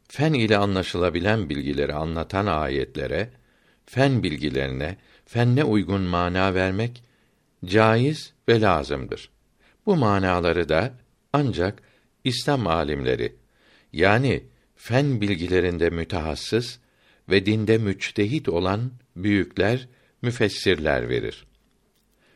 fen 0.08 0.34
ile 0.34 0.58
anlaşılabilen 0.58 1.50
bilgileri 1.50 1.94
anlatan 1.94 2.46
ayetlere, 2.46 3.30
fen 3.86 4.24
bilgilerine, 4.24 4.98
fenne 5.26 5.64
uygun 5.64 6.02
mana 6.02 6.54
vermek 6.54 7.04
caiz 7.66 8.34
ve 8.50 8.62
lazımdır. 8.62 9.30
Bu 9.86 9.96
manaları 9.96 10.70
da 10.70 10.94
ancak 11.34 11.82
İslam 12.24 12.68
alimleri 12.68 13.36
yani 13.94 14.44
fen 14.76 15.22
bilgilerinde 15.22 15.90
mütehassıs 15.90 16.78
ve 17.30 17.46
dinde 17.46 17.78
müçtehit 17.78 18.50
olan 18.50 18.92
büyükler, 19.16 19.88
müfessirler 20.22 21.10
verir. 21.10 21.46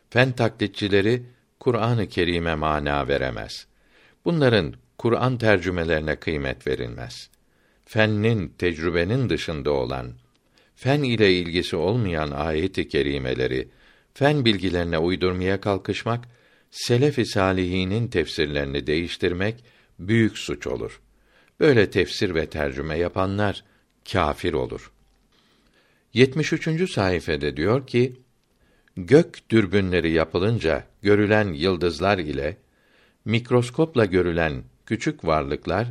Fen 0.09 0.31
taklitçileri 0.31 1.23
Kur'an-ı 1.59 2.07
Kerim'e 2.07 2.55
mana 2.55 3.07
veremez. 3.07 3.67
Bunların 4.25 4.73
Kur'an 4.97 5.37
tercümelerine 5.37 6.15
kıymet 6.15 6.67
verilmez. 6.67 7.29
Fennin, 7.85 8.47
tecrübenin 8.57 9.29
dışında 9.29 9.71
olan, 9.71 10.13
fen 10.75 11.03
ile 11.03 11.33
ilgisi 11.33 11.75
olmayan 11.75 12.31
ayet-i 12.31 12.87
kerimeleri 12.87 13.67
fen 14.13 14.45
bilgilerine 14.45 14.97
uydurmaya 14.97 15.61
kalkışmak 15.61 16.25
selef-i 16.71 17.25
salihinin 17.25 18.07
tefsirlerini 18.07 18.87
değiştirmek 18.87 19.63
büyük 19.99 20.37
suç 20.37 20.67
olur. 20.67 21.01
Böyle 21.59 21.89
tefsir 21.89 22.35
ve 22.35 22.49
tercüme 22.49 22.97
yapanlar 22.97 23.63
kâfir 24.11 24.53
olur. 24.53 24.91
73. 26.13 26.91
sayfede 26.91 27.57
diyor 27.57 27.87
ki: 27.87 28.21
Gök 28.97 29.49
dürbünleri 29.49 30.11
yapılınca 30.11 30.83
görülen 31.01 31.53
yıldızlar 31.53 32.17
ile 32.17 32.57
mikroskopla 33.25 34.05
görülen 34.05 34.63
küçük 34.85 35.25
varlıklar 35.25 35.87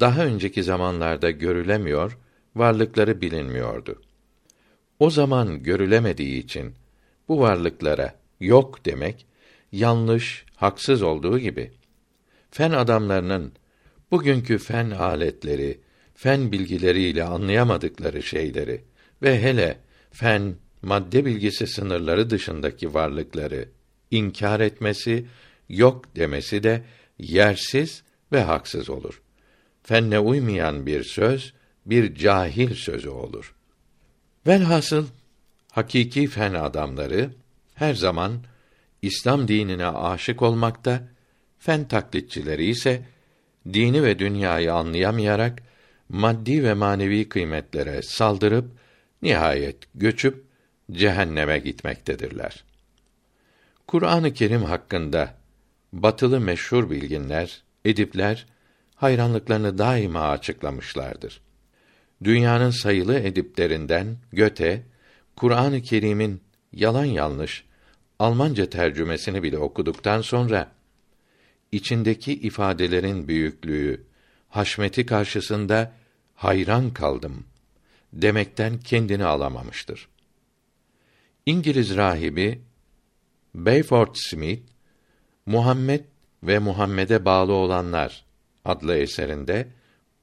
daha 0.00 0.24
önceki 0.24 0.62
zamanlarda 0.62 1.30
görülemiyor, 1.30 2.18
varlıkları 2.56 3.20
bilinmiyordu. 3.20 4.02
O 4.98 5.10
zaman 5.10 5.62
görülemediği 5.62 6.44
için 6.44 6.74
bu 7.28 7.40
varlıklara 7.40 8.14
yok 8.40 8.84
demek 8.84 9.26
yanlış, 9.72 10.44
haksız 10.56 11.02
olduğu 11.02 11.38
gibi 11.38 11.72
fen 12.50 12.70
adamlarının 12.70 13.52
bugünkü 14.10 14.58
fen 14.58 14.90
aletleri, 14.90 15.80
fen 16.14 16.52
bilgileriyle 16.52 17.24
anlayamadıkları 17.24 18.22
şeyleri 18.22 18.84
ve 19.22 19.42
hele 19.42 19.78
fen 20.10 20.54
madde 20.82 21.24
bilgisi 21.24 21.66
sınırları 21.66 22.30
dışındaki 22.30 22.94
varlıkları 22.94 23.68
inkar 24.10 24.60
etmesi, 24.60 25.26
yok 25.68 26.16
demesi 26.16 26.62
de 26.62 26.82
yersiz 27.18 28.02
ve 28.32 28.42
haksız 28.42 28.90
olur. 28.90 29.22
Fenne 29.82 30.18
uymayan 30.18 30.86
bir 30.86 31.04
söz 31.04 31.52
bir 31.86 32.14
cahil 32.14 32.74
sözü 32.74 33.08
olur. 33.08 33.54
Velhasıl 34.46 35.06
hakiki 35.70 36.26
fen 36.26 36.54
adamları 36.54 37.30
her 37.74 37.94
zaman 37.94 38.32
İslam 39.02 39.48
dinine 39.48 39.86
aşık 39.86 40.42
olmakta, 40.42 41.08
fen 41.58 41.88
taklitçileri 41.88 42.64
ise 42.64 43.02
dini 43.72 44.02
ve 44.02 44.18
dünyayı 44.18 44.74
anlayamayarak 44.74 45.62
maddi 46.08 46.64
ve 46.64 46.74
manevi 46.74 47.28
kıymetlere 47.28 48.02
saldırıp 48.02 48.70
nihayet 49.22 49.76
göçüp 49.94 50.44
cehenneme 50.92 51.58
gitmektedirler. 51.58 52.64
Kur'an-ı 53.86 54.32
Kerim 54.32 54.62
hakkında 54.62 55.34
batılı 55.92 56.40
meşhur 56.40 56.90
bilginler, 56.90 57.62
edipler 57.84 58.46
hayranlıklarını 58.94 59.78
daima 59.78 60.28
açıklamışlardır. 60.28 61.40
Dünyanın 62.24 62.70
sayılı 62.70 63.18
ediplerinden 63.18 64.16
Göte, 64.32 64.82
Kur'an-ı 65.36 65.82
Kerim'in 65.82 66.40
yalan 66.72 67.04
yanlış 67.04 67.64
Almanca 68.18 68.70
tercümesini 68.70 69.42
bile 69.42 69.58
okuduktan 69.58 70.20
sonra 70.20 70.72
içindeki 71.72 72.32
ifadelerin 72.32 73.28
büyüklüğü, 73.28 74.04
haşmeti 74.48 75.06
karşısında 75.06 75.92
hayran 76.34 76.90
kaldım 76.90 77.44
demekten 78.12 78.78
kendini 78.78 79.24
alamamıştır. 79.24 80.08
İngiliz 81.46 81.96
rahibi 81.96 82.60
Bayford 83.54 84.14
Smith 84.14 84.62
Muhammed 85.46 86.04
ve 86.42 86.58
Muhammed'e 86.58 87.24
bağlı 87.24 87.52
olanlar 87.52 88.24
adlı 88.64 88.96
eserinde 88.96 89.68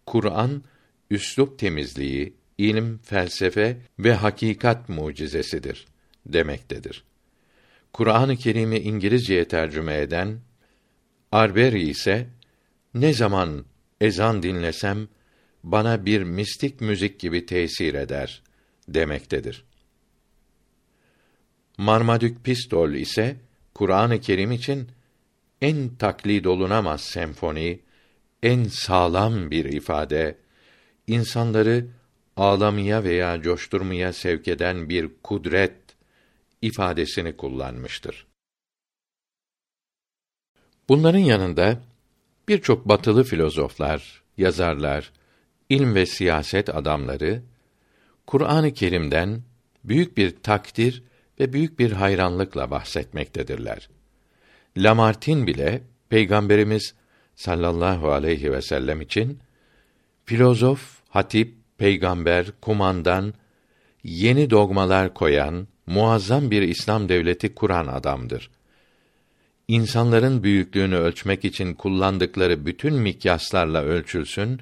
Kur'an 0.05 0.63
üslup 1.09 1.59
temizliği, 1.59 2.33
ilim, 2.57 2.97
felsefe 2.97 3.77
ve 3.99 4.13
hakikat 4.13 4.89
mucizesidir 4.89 5.87
demektedir. 6.25 7.03
Kur'an-ı 7.93 8.35
Kerim'i 8.37 8.79
İngilizceye 8.79 9.47
tercüme 9.47 9.97
eden 9.97 10.39
Arberi 11.31 11.89
ise 11.89 12.27
ne 12.93 13.13
zaman 13.13 13.65
ezan 14.01 14.43
dinlesem 14.43 15.07
bana 15.63 16.05
bir 16.05 16.23
mistik 16.23 16.81
müzik 16.81 17.19
gibi 17.19 17.45
tesir 17.45 17.93
eder 17.93 18.43
demektedir. 18.87 19.68
Marmadük 21.79 22.43
Pistol 22.43 22.91
ise 22.91 23.37
Kur'an-ı 23.73 24.21
Kerim 24.21 24.51
için 24.51 24.87
en 25.61 25.95
taklid 25.95 26.45
olunamaz 26.45 27.01
senfoni, 27.01 27.79
en 28.43 28.63
sağlam 28.63 29.51
bir 29.51 29.65
ifade, 29.65 30.37
insanları 31.07 31.87
ağlamaya 32.37 33.03
veya 33.03 33.41
coşturmaya 33.41 34.13
sevk 34.13 34.47
eden 34.47 34.89
bir 34.89 35.09
kudret 35.23 35.75
ifadesini 36.61 37.37
kullanmıştır. 37.37 38.27
Bunların 40.89 41.19
yanında 41.19 41.81
birçok 42.47 42.87
batılı 42.87 43.23
filozoflar, 43.23 44.23
yazarlar, 44.37 45.11
ilm 45.69 45.95
ve 45.95 46.05
siyaset 46.05 46.69
adamları 46.69 47.43
Kur'an-ı 48.27 48.73
Kerim'den 48.73 49.41
büyük 49.83 50.17
bir 50.17 50.35
takdir 50.43 51.08
ve 51.39 51.53
büyük 51.53 51.79
bir 51.79 51.91
hayranlıkla 51.91 52.71
bahsetmektedirler. 52.71 53.89
Lamartine 54.77 55.47
bile 55.47 55.81
Peygamberimiz 56.09 56.93
sallallahu 57.35 58.11
aleyhi 58.11 58.51
ve 58.51 58.61
sellem 58.61 59.01
için 59.01 59.39
filozof, 60.25 60.97
hatip, 61.09 61.53
peygamber, 61.77 62.45
kumandan, 62.61 63.33
yeni 64.03 64.49
dogmalar 64.49 65.13
koyan, 65.13 65.67
muazzam 65.87 66.51
bir 66.51 66.61
İslam 66.61 67.09
devleti 67.09 67.55
kuran 67.55 67.87
adamdır. 67.87 68.49
İnsanların 69.67 70.43
büyüklüğünü 70.43 70.95
ölçmek 70.95 71.45
için 71.45 71.73
kullandıkları 71.73 72.65
bütün 72.65 72.93
mikyaslarla 72.93 73.81
ölçülsün, 73.81 74.59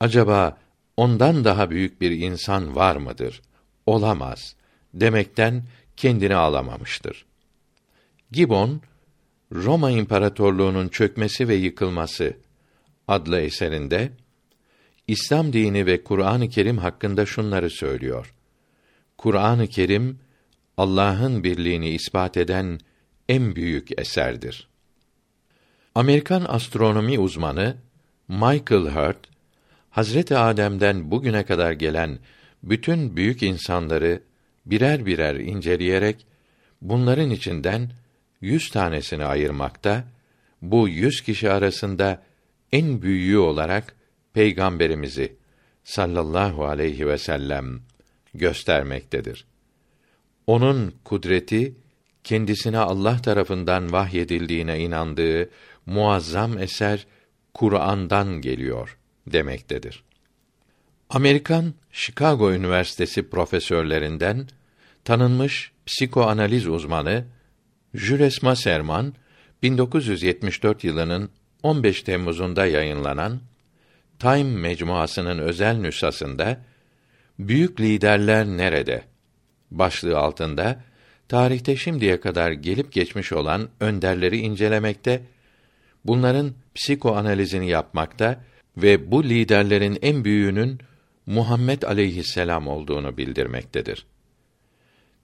acaba 0.00 0.58
ondan 0.96 1.44
daha 1.44 1.70
büyük 1.70 2.00
bir 2.00 2.10
insan 2.10 2.76
var 2.76 2.96
mıdır? 2.96 3.42
Olamaz 3.86 4.56
demekten 4.94 5.62
kendini 5.98 6.34
alamamıştır. 6.34 7.24
Gibbon 8.32 8.80
Roma 9.52 9.90
İmparatorluğu'nun 9.90 10.88
çökmesi 10.88 11.48
ve 11.48 11.54
yıkılması 11.54 12.36
adlı 13.08 13.40
eserinde 13.40 14.12
İslam 15.06 15.52
dini 15.52 15.86
ve 15.86 16.04
Kur'an-ı 16.04 16.48
Kerim 16.48 16.78
hakkında 16.78 17.26
şunları 17.26 17.70
söylüyor. 17.70 18.34
Kur'an-ı 19.18 19.66
Kerim 19.66 20.18
Allah'ın 20.76 21.44
birliğini 21.44 21.90
ispat 21.90 22.36
eden 22.36 22.80
en 23.28 23.56
büyük 23.56 24.00
eserdir. 24.00 24.68
Amerikan 25.94 26.44
astronomi 26.48 27.18
uzmanı 27.18 27.76
Michael 28.28 28.88
Hurt 28.88 29.28
Hazreti 29.90 30.36
Adem'den 30.36 31.10
bugüne 31.10 31.44
kadar 31.44 31.72
gelen 31.72 32.18
bütün 32.62 33.16
büyük 33.16 33.42
insanları 33.42 34.22
birer 34.70 35.06
birer 35.06 35.34
inceleyerek 35.34 36.26
bunların 36.82 37.30
içinden 37.30 37.90
yüz 38.40 38.70
tanesini 38.70 39.24
ayırmakta, 39.24 40.04
bu 40.62 40.88
yüz 40.88 41.20
kişi 41.20 41.50
arasında 41.50 42.22
en 42.72 43.02
büyüğü 43.02 43.38
olarak 43.38 43.96
peygamberimizi 44.32 45.36
sallallahu 45.84 46.66
aleyhi 46.66 47.06
ve 47.06 47.18
sellem 47.18 47.80
göstermektedir. 48.34 49.44
Onun 50.46 50.94
kudreti 51.04 51.74
kendisine 52.24 52.78
Allah 52.78 53.22
tarafından 53.22 53.92
vahyedildiğine 53.92 54.80
inandığı 54.80 55.50
muazzam 55.86 56.58
eser 56.58 57.06
Kur'an'dan 57.54 58.40
geliyor 58.40 58.98
demektedir. 59.26 60.04
Amerikan 61.10 61.74
Chicago 61.92 62.52
Üniversitesi 62.52 63.30
profesörlerinden 63.30 64.48
tanınmış 65.08 65.72
psikoanaliz 65.86 66.66
uzmanı 66.66 67.24
Jules 67.94 68.42
Masserman 68.42 69.14
1974 69.62 70.84
yılının 70.84 71.30
15 71.62 72.02
Temmuz'unda 72.02 72.66
yayınlanan 72.66 73.40
Time 74.18 74.60
mecmuasının 74.60 75.38
özel 75.38 75.76
nüshasında 75.76 76.60
Büyük 77.38 77.80
liderler 77.80 78.46
nerede? 78.46 79.02
başlığı 79.70 80.18
altında 80.18 80.80
tarihte 81.28 81.76
şimdiye 81.76 82.20
kadar 82.20 82.52
gelip 82.52 82.92
geçmiş 82.92 83.32
olan 83.32 83.68
önderleri 83.80 84.38
incelemekte, 84.38 85.22
bunların 86.04 86.52
psikoanalizini 86.74 87.68
yapmakta 87.68 88.44
ve 88.76 89.10
bu 89.10 89.24
liderlerin 89.24 89.98
en 90.02 90.24
büyüğünün 90.24 90.78
Muhammed 91.26 91.82
aleyhisselam 91.82 92.68
olduğunu 92.68 93.16
bildirmektedir. 93.16 94.06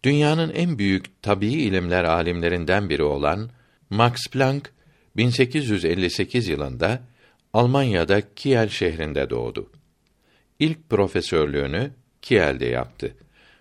Dünyanın 0.05 0.51
en 0.51 0.79
büyük 0.79 1.23
tabii 1.23 1.53
ilimler 1.53 2.05
alimlerinden 2.05 2.89
biri 2.89 3.03
olan 3.03 3.51
Max 3.91 4.15
Planck 4.33 4.71
1858 5.17 6.49
yılında 6.49 7.03
Almanya'da 7.53 8.35
Kiel 8.35 8.69
şehrinde 8.69 9.31
doğdu. 9.31 9.71
İlk 10.59 10.91
profesörlüğünü 10.91 11.91
Kiel'de 12.23 12.67
yaptı 12.67 13.17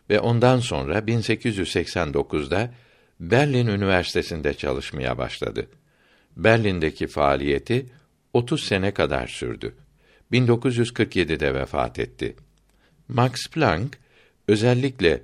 ve 0.10 0.20
ondan 0.20 0.60
sonra 0.60 1.00
1889'da 1.00 2.74
Berlin 3.20 3.68
Üniversitesi'nde 3.68 4.54
çalışmaya 4.54 5.18
başladı. 5.18 5.68
Berlin'deki 6.38 7.08
faaliyeti 7.08 7.86
30 8.34 8.64
sene 8.64 8.94
kadar 8.94 9.28
sürdü. 9.28 9.76
1947'de 10.32 11.54
vefat 11.54 12.00
etti. 12.00 12.36
Max 13.08 13.48
Planck 13.52 13.98
özellikle 14.48 15.22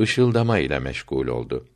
ışıldama 0.00 0.58
ile 0.58 0.78
meşgul 0.78 1.26
oldu. 1.26 1.66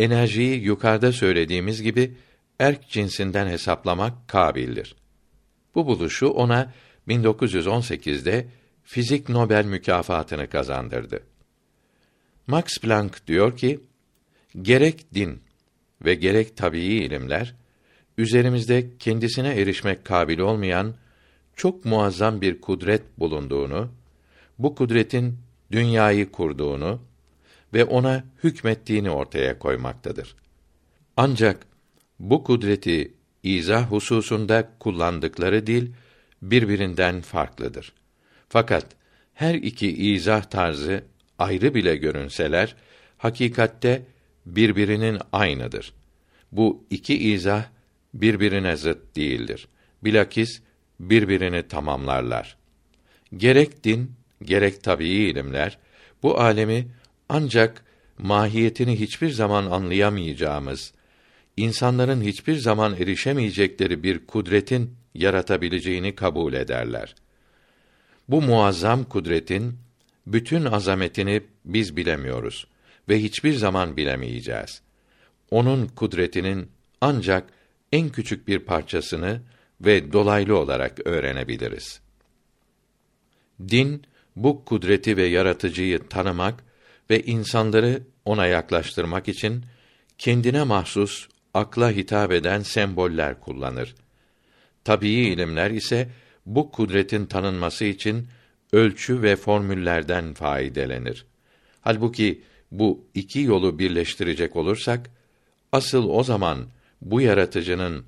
enerjiyi 0.00 0.60
yukarıda 0.62 1.12
söylediğimiz 1.12 1.82
gibi 1.82 2.14
erk 2.58 2.88
cinsinden 2.88 3.46
hesaplamak 3.46 4.28
kabildir. 4.28 4.96
Bu 5.74 5.86
buluşu 5.86 6.26
ona 6.26 6.72
1918'de 7.08 8.46
fizik 8.84 9.28
Nobel 9.28 9.64
mükafatını 9.64 10.48
kazandırdı. 10.48 11.22
Max 12.46 12.78
Planck 12.78 13.26
diyor 13.26 13.56
ki, 13.56 13.80
gerek 14.62 15.14
din 15.14 15.42
ve 16.04 16.14
gerek 16.14 16.56
tabii 16.56 16.80
ilimler 16.80 17.54
üzerimizde 18.18 18.98
kendisine 18.98 19.60
erişmek 19.60 20.04
kabil 20.04 20.38
olmayan 20.38 20.94
çok 21.56 21.84
muazzam 21.84 22.40
bir 22.40 22.60
kudret 22.60 23.02
bulunduğunu, 23.18 23.88
bu 24.58 24.74
kudretin 24.74 25.38
dünyayı 25.70 26.32
kurduğunu 26.32 27.00
ve 27.74 27.84
ona 27.84 28.24
hükmettiğini 28.44 29.10
ortaya 29.10 29.58
koymaktadır. 29.58 30.34
Ancak 31.16 31.66
bu 32.18 32.44
kudreti 32.44 33.14
izah 33.42 33.90
hususunda 33.90 34.70
kullandıkları 34.80 35.66
dil 35.66 35.92
birbirinden 36.42 37.20
farklıdır. 37.20 37.92
Fakat 38.48 38.86
her 39.34 39.54
iki 39.54 40.12
izah 40.12 40.42
tarzı 40.42 41.04
ayrı 41.38 41.74
bile 41.74 41.96
görünseler 41.96 42.76
hakikatte 43.18 44.02
birbirinin 44.46 45.18
aynıdır. 45.32 45.92
Bu 46.52 46.84
iki 46.90 47.18
izah 47.18 47.64
birbirine 48.14 48.76
zıt 48.76 49.16
değildir. 49.16 49.68
Bilakis 50.04 50.60
birbirini 51.00 51.68
tamamlarlar. 51.68 52.56
Gerek 53.36 53.84
din, 53.84 54.12
gerek 54.42 54.82
tabii 54.82 55.08
ilimler 55.08 55.78
bu 56.22 56.40
alemi 56.40 56.86
ancak 57.30 57.84
mahiyetini 58.18 59.00
hiçbir 59.00 59.30
zaman 59.30 59.66
anlayamayacağımız, 59.66 60.92
insanların 61.56 62.22
hiçbir 62.22 62.56
zaman 62.56 62.96
erişemeyecekleri 62.96 64.02
bir 64.02 64.26
kudretin 64.26 64.94
yaratabileceğini 65.14 66.14
kabul 66.14 66.52
ederler. 66.52 67.14
Bu 68.28 68.42
muazzam 68.42 69.04
kudretin 69.04 69.78
bütün 70.26 70.64
azametini 70.64 71.42
biz 71.64 71.96
bilemiyoruz 71.96 72.66
ve 73.08 73.22
hiçbir 73.22 73.52
zaman 73.52 73.96
bilemeyeceğiz. 73.96 74.82
Onun 75.50 75.86
kudretinin 75.86 76.70
ancak 77.00 77.48
en 77.92 78.08
küçük 78.08 78.48
bir 78.48 78.58
parçasını 78.58 79.40
ve 79.80 80.12
dolaylı 80.12 80.58
olarak 80.58 81.06
öğrenebiliriz. 81.06 82.00
Din 83.68 84.02
bu 84.36 84.64
kudreti 84.64 85.16
ve 85.16 85.26
yaratıcıyı 85.26 86.08
tanımak 86.08 86.69
ve 87.10 87.22
insanları 87.22 88.02
ona 88.24 88.46
yaklaştırmak 88.46 89.28
için 89.28 89.64
kendine 90.18 90.62
mahsus 90.62 91.28
akla 91.54 91.90
hitap 91.90 92.32
eden 92.32 92.62
semboller 92.62 93.40
kullanır. 93.40 93.94
Tabii 94.84 95.10
ilimler 95.10 95.70
ise 95.70 96.08
bu 96.46 96.70
kudretin 96.70 97.26
tanınması 97.26 97.84
için 97.84 98.28
ölçü 98.72 99.22
ve 99.22 99.36
formüllerden 99.36 100.34
faydelenir. 100.34 101.26
Halbuki 101.80 102.42
bu 102.70 103.04
iki 103.14 103.40
yolu 103.40 103.78
birleştirecek 103.78 104.56
olursak 104.56 105.10
asıl 105.72 106.08
o 106.08 106.22
zaman 106.22 106.66
bu 107.02 107.20
yaratıcının 107.20 108.04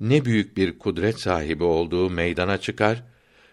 ne 0.00 0.24
büyük 0.24 0.56
bir 0.56 0.78
kudret 0.78 1.20
sahibi 1.20 1.64
olduğu 1.64 2.10
meydana 2.10 2.58
çıkar 2.58 3.02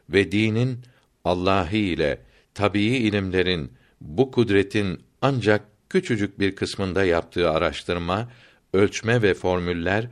ve 0.10 0.32
dinin 0.32 0.80
Allah'ı 1.26 1.76
ile 1.76 2.20
tabii 2.54 2.84
ilimlerin 2.84 3.72
bu 4.04 4.32
kudretin 4.32 5.00
ancak 5.22 5.66
küçücük 5.90 6.40
bir 6.40 6.56
kısmında 6.56 7.04
yaptığı 7.04 7.50
araştırma, 7.50 8.32
ölçme 8.74 9.22
ve 9.22 9.34
formüller 9.34 10.08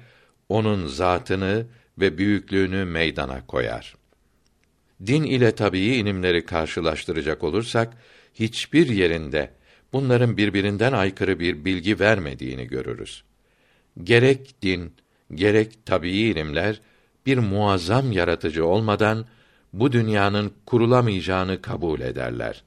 onun 0.50 0.88
zatını 0.88 1.66
ve 2.00 2.18
büyüklüğünü 2.18 2.86
meydana 2.86 3.46
koyar. 3.46 3.96
Din 5.06 5.24
ile 5.24 5.56
tabii 5.56 5.80
ilimleri 5.80 6.46
karşılaştıracak 6.46 7.44
olursak 7.44 7.98
hiçbir 8.34 8.90
yerinde 8.90 9.52
bunların 9.94 10.38
birbirinden 10.38 10.94
aykırı 10.94 11.40
bir 11.40 11.66
bilgi 11.66 12.00
vermediğini 12.00 12.68
görürüz. 12.68 13.24
Gerek 14.04 14.62
din, 14.62 14.94
gerek 15.36 15.86
tabii 15.86 16.12
ilimler 16.12 16.82
bir 17.26 17.38
muazzam 17.38 18.12
yaratıcı 18.12 18.66
olmadan 18.66 19.26
bu 19.74 19.92
dünyanın 19.92 20.54
kurulamayacağını 20.66 21.62
kabul 21.62 22.02
ederler. 22.02 22.64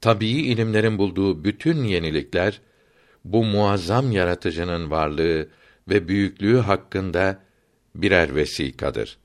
Tabii 0.00 0.28
ilimlerin 0.30 0.98
bulduğu 0.98 1.44
bütün 1.44 1.84
yenilikler 1.84 2.60
bu 3.24 3.44
muazzam 3.44 4.12
yaratıcının 4.12 4.90
varlığı 4.90 5.48
ve 5.88 6.08
büyüklüğü 6.08 6.58
hakkında 6.58 7.42
birer 7.94 8.34
vesikadır. 8.34 9.18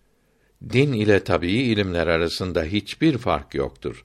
din 0.69 0.93
ile 0.93 1.23
tabii 1.23 1.51
ilimler 1.51 2.07
arasında 2.07 2.63
hiçbir 2.63 3.17
fark 3.17 3.55
yoktur. 3.55 4.03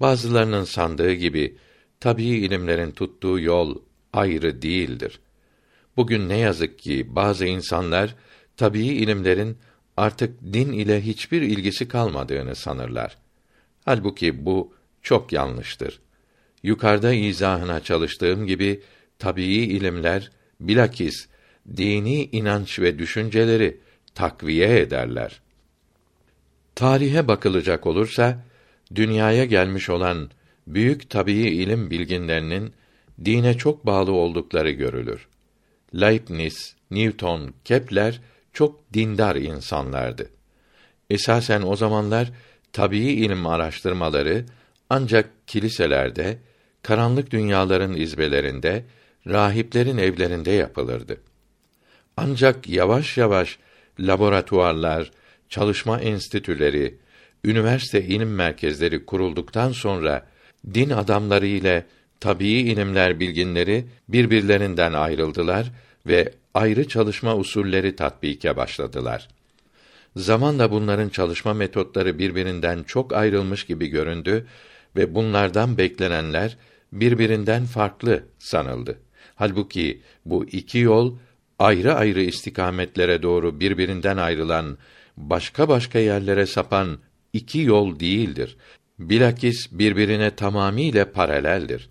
Bazılarının 0.00 0.64
sandığı 0.64 1.12
gibi 1.12 1.56
tabii 2.00 2.24
ilimlerin 2.24 2.90
tuttuğu 2.90 3.40
yol 3.40 3.78
ayrı 4.12 4.62
değildir. 4.62 5.20
Bugün 5.96 6.28
ne 6.28 6.38
yazık 6.38 6.78
ki 6.78 7.16
bazı 7.16 7.46
insanlar 7.46 8.14
tabii 8.56 8.86
ilimlerin 8.86 9.58
artık 9.96 10.42
din 10.42 10.72
ile 10.72 11.00
hiçbir 11.06 11.42
ilgisi 11.42 11.88
kalmadığını 11.88 12.56
sanırlar. 12.56 13.18
Halbuki 13.84 14.46
bu 14.46 14.74
çok 15.02 15.32
yanlıştır. 15.32 16.00
Yukarıda 16.62 17.12
izahına 17.12 17.80
çalıştığım 17.80 18.46
gibi 18.46 18.82
tabii 19.18 19.44
ilimler 19.44 20.30
bilakis 20.60 21.28
dini 21.76 22.24
inanç 22.24 22.78
ve 22.78 22.98
düşünceleri 22.98 23.80
takviye 24.14 24.80
ederler. 24.80 25.40
Tarihe 26.74 27.28
bakılacak 27.28 27.86
olursa 27.86 28.44
dünyaya 28.94 29.44
gelmiş 29.44 29.90
olan 29.90 30.30
büyük 30.66 31.10
tabii 31.10 31.32
ilim 31.32 31.90
bilginlerinin 31.90 32.72
dine 33.24 33.58
çok 33.58 33.86
bağlı 33.86 34.12
oldukları 34.12 34.70
görülür. 34.70 35.28
Leibniz, 35.94 36.76
Newton, 36.90 37.54
Kepler 37.64 38.20
çok 38.52 38.92
dindar 38.94 39.36
insanlardı. 39.36 40.30
Esasen 41.10 41.62
o 41.62 41.76
zamanlar 41.76 42.32
tabii 42.72 42.98
ilim 42.98 43.46
araştırmaları 43.46 44.44
ancak 44.92 45.46
kiliselerde, 45.46 46.38
karanlık 46.82 47.30
dünyaların 47.30 47.94
izbelerinde, 47.94 48.84
rahiplerin 49.26 49.98
evlerinde 49.98 50.50
yapılırdı. 50.50 51.16
Ancak 52.16 52.68
yavaş 52.68 53.18
yavaş 53.18 53.58
laboratuvarlar, 54.00 55.10
çalışma 55.48 56.00
enstitüleri, 56.00 56.98
üniversite 57.44 58.02
ilim 58.04 58.34
merkezleri 58.34 59.06
kurulduktan 59.06 59.72
sonra 59.72 60.26
din 60.74 60.90
adamları 60.90 61.46
ile 61.46 61.86
tabii 62.20 62.52
ilimler 62.52 63.20
bilginleri 63.20 63.84
birbirlerinden 64.08 64.92
ayrıldılar 64.92 65.72
ve 66.06 66.32
ayrı 66.54 66.88
çalışma 66.88 67.36
usulleri 67.36 67.96
tatbike 67.96 68.56
başladılar. 68.56 69.28
Zamanla 70.16 70.70
bunların 70.70 71.08
çalışma 71.08 71.54
metotları 71.54 72.18
birbirinden 72.18 72.82
çok 72.82 73.12
ayrılmış 73.12 73.64
gibi 73.64 73.86
göründü 73.86 74.46
ve 74.96 75.14
bunlardan 75.14 75.78
beklenenler 75.78 76.56
birbirinden 76.92 77.64
farklı 77.64 78.24
sanıldı. 78.38 78.98
Halbuki 79.34 80.02
bu 80.24 80.44
iki 80.44 80.78
yol 80.78 81.16
ayrı 81.58 81.94
ayrı 81.94 82.22
istikametlere 82.22 83.22
doğru 83.22 83.60
birbirinden 83.60 84.16
ayrılan, 84.16 84.78
başka 85.16 85.68
başka 85.68 85.98
yerlere 85.98 86.46
sapan 86.46 86.98
iki 87.32 87.60
yol 87.60 88.00
değildir. 88.00 88.56
Bilakis 88.98 89.68
birbirine 89.72 90.30
tamamiyle 90.30 91.04
paraleldir. 91.04 91.88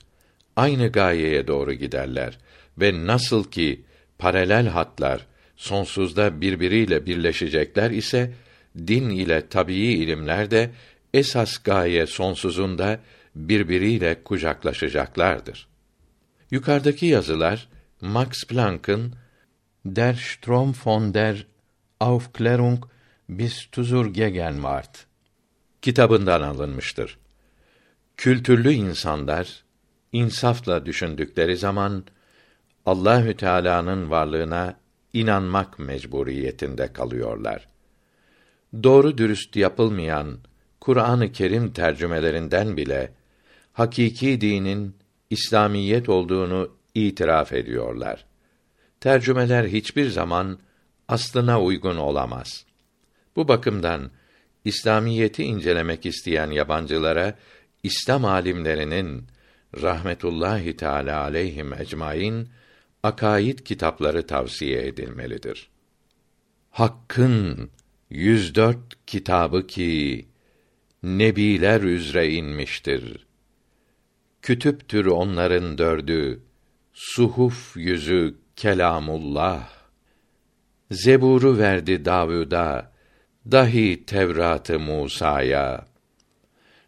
Aynı 0.55 0.87
gayeye 0.87 1.47
doğru 1.47 1.73
giderler 1.73 2.37
ve 2.77 3.07
nasıl 3.07 3.43
ki 3.43 3.81
paralel 4.17 4.67
hatlar 4.67 5.27
sonsuzda 5.55 6.41
birbiriyle 6.41 7.05
birleşecekler 7.05 7.91
ise 7.91 8.33
din 8.77 9.09
ile 9.09 9.47
tabii 9.47 9.75
ilimler 9.75 10.51
de 10.51 10.69
esas 11.13 11.57
gaye 11.63 12.07
sonsuzunda 12.07 12.99
birbiriyle 13.35 14.23
kucaklaşacaklardır. 14.23 15.67
Yukarıdaki 16.51 17.05
yazılar 17.05 17.67
Max 18.01 18.43
Planck'ın 18.47 19.15
Der 19.85 20.13
Strom 20.13 20.73
von 20.85 21.13
der 21.13 21.47
Aufklärung 21.99 22.83
bis 23.29 23.69
zur 23.73 24.13
Gegenwart 24.13 25.05
kitabından 25.81 26.41
alınmıştır. 26.41 27.17
Kültürlü 28.17 28.71
insanlar 28.71 29.63
insafla 30.11 30.85
düşündükleri 30.85 31.57
zaman 31.57 32.03
Allahü 32.85 33.37
Teala'nın 33.37 34.09
varlığına 34.09 34.79
inanmak 35.13 35.79
mecburiyetinde 35.79 36.93
kalıyorlar. 36.93 37.67
Doğru 38.83 39.17
dürüst 39.17 39.55
yapılmayan 39.55 40.37
Kur'an-ı 40.81 41.31
Kerim 41.31 41.73
tercümelerinden 41.73 42.77
bile 42.77 43.11
hakiki 43.73 44.41
dinin 44.41 44.95
İslamiyet 45.29 46.09
olduğunu 46.09 46.75
itiraf 46.95 47.53
ediyorlar. 47.53 48.25
Tercümeler 48.99 49.67
hiçbir 49.67 50.09
zaman 50.09 50.59
aslına 51.07 51.61
uygun 51.61 51.97
olamaz. 51.97 52.65
Bu 53.35 53.47
bakımdan 53.47 54.11
İslamiyeti 54.65 55.43
incelemek 55.43 56.05
isteyen 56.05 56.51
yabancılara 56.51 57.37
İslam 57.83 58.25
alimlerinin 58.25 59.27
rahmetullahi 59.81 60.77
teala 60.77 61.21
aleyhim 61.21 61.73
ecmaîn 61.73 62.49
akaid 63.03 63.59
kitapları 63.59 64.27
tavsiye 64.27 64.87
edilmelidir. 64.87 65.69
Hakk'ın 66.69 67.69
104 68.09 68.77
kitabı 69.07 69.67
ki 69.67 70.25
nebiler 71.03 71.81
üzre 71.81 72.29
inmiştir. 72.29 73.27
Kütüptür 74.41 75.05
onların 75.05 75.77
dördü, 75.77 76.43
suhuf 76.93 77.77
yüzü 77.77 78.35
kelamullah. 78.55 79.69
Zebur'u 80.91 81.57
verdi 81.57 82.05
Davud'a, 82.05 82.91
dahi 83.51 84.05
Tevrat'ı 84.05 84.79
Musa'ya 84.79 85.85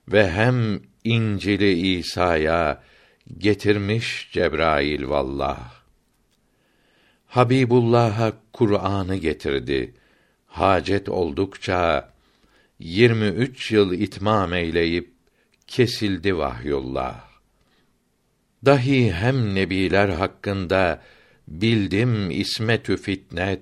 ve 0.08 0.32
hem 0.32 0.82
İncil'i 1.04 1.98
İsa'ya 1.98 2.84
getirmiş 3.38 4.30
Cebrail 4.32 5.08
vallah. 5.08 5.74
Habibullah'a 7.28 8.34
Kur'an'ı 8.54 9.16
getirdi. 9.16 9.94
Hacet 10.48 11.10
oldukça 11.10 12.13
23 12.84 13.72
yıl 13.72 13.94
itmam 13.94 14.54
eyleyip 14.54 15.14
kesildi 15.68 16.38
vahyullah. 16.38 17.28
Dahi 18.66 19.14
hem 19.14 19.56
nebiler 19.56 20.10
hakkında 20.10 21.02
bildim 21.48 22.32
ismetü 22.32 22.98
fitnet, 22.98 23.62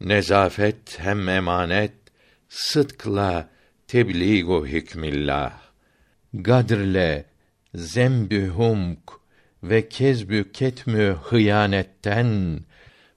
nezafet 0.00 0.98
hem 0.98 1.28
emanet, 1.28 1.92
sıdkla 2.48 3.50
tebliğu 3.86 4.66
hükmillah. 4.66 5.60
Gadrle 6.34 7.24
zembü 7.74 8.48
humk 8.48 9.12
ve 9.62 9.88
kezbü 9.88 10.52
ketmü 10.52 11.16
hıyanetten 11.22 12.60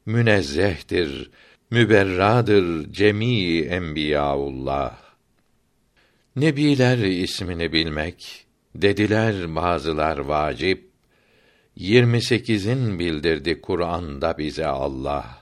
münezzehtir, 0.06 1.32
müberradır 1.72 2.94
cemii 2.94 3.62
enbiyaullah. 3.62 5.03
Nebiler 6.36 6.98
ismini 6.98 7.74
bilmek, 7.74 8.46
dediler 8.76 9.56
bazılar 9.56 10.18
vacip, 10.18 10.90
28'in 11.78 13.00
bildirdi 13.00 13.62
Kur'an'da 13.62 14.38
bize 14.38 14.66
Allah. 14.66 15.38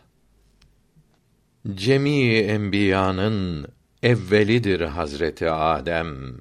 Cemii 1.74 2.38
enbiyanın 2.38 3.68
evvelidir 4.04 4.82
Hazreti 4.82 5.50
Adem. 5.50 6.38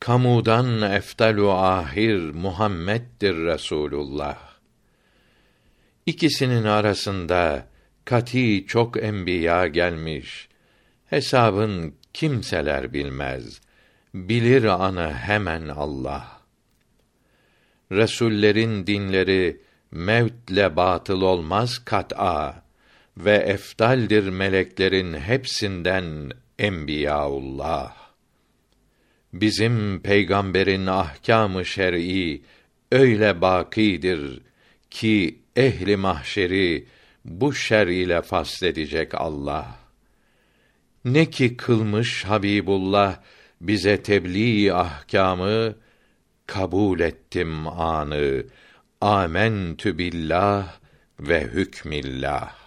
Kamudan 0.00 0.82
eftalu 0.82 1.50
ahir 1.50 2.30
Muhammed'dir 2.30 3.34
Resulullah. 3.34 4.38
İkisinin 6.06 6.64
arasında 6.64 7.66
kati 8.04 8.64
çok 8.66 9.04
enbiya 9.04 9.66
gelmiş. 9.66 10.48
Hesabın 11.06 11.94
kimseler 12.14 12.92
bilmez. 12.92 13.60
Bilir 14.14 14.64
anı 14.64 15.12
hemen 15.12 15.68
Allah. 15.68 16.40
Resullerin 17.92 18.86
dinleri 18.86 19.60
mevtle 19.90 20.76
batıl 20.76 21.20
olmaz 21.20 21.78
kat'a 21.84 22.62
ve 23.16 23.36
eftaldir 23.36 24.28
meleklerin 24.28 25.14
hepsinden 25.14 26.30
enbiyaullah. 26.58 27.96
Bizim 29.32 30.02
peygamberin 30.02 30.86
ahkamı 30.86 31.64
şer'i 31.64 32.42
öyle 32.92 33.40
bakidir 33.40 34.40
ki 34.90 35.38
ehli 35.56 35.96
mahşeri 35.96 36.86
bu 37.24 37.54
şer 37.54 37.86
ile 37.86 38.22
fasledecek 38.22 39.14
Allah. 39.14 39.81
Ne 41.04 41.30
ki 41.30 41.56
kılmış 41.56 42.24
Habibullah 42.24 43.16
bize 43.60 44.02
tebliğ 44.02 44.74
ahkamı 44.74 45.74
kabul 46.46 47.00
ettim 47.00 47.68
anı. 47.68 48.44
Amentü 49.00 49.98
billah 49.98 50.78
ve 51.20 51.40
hükmillah. 51.40 52.61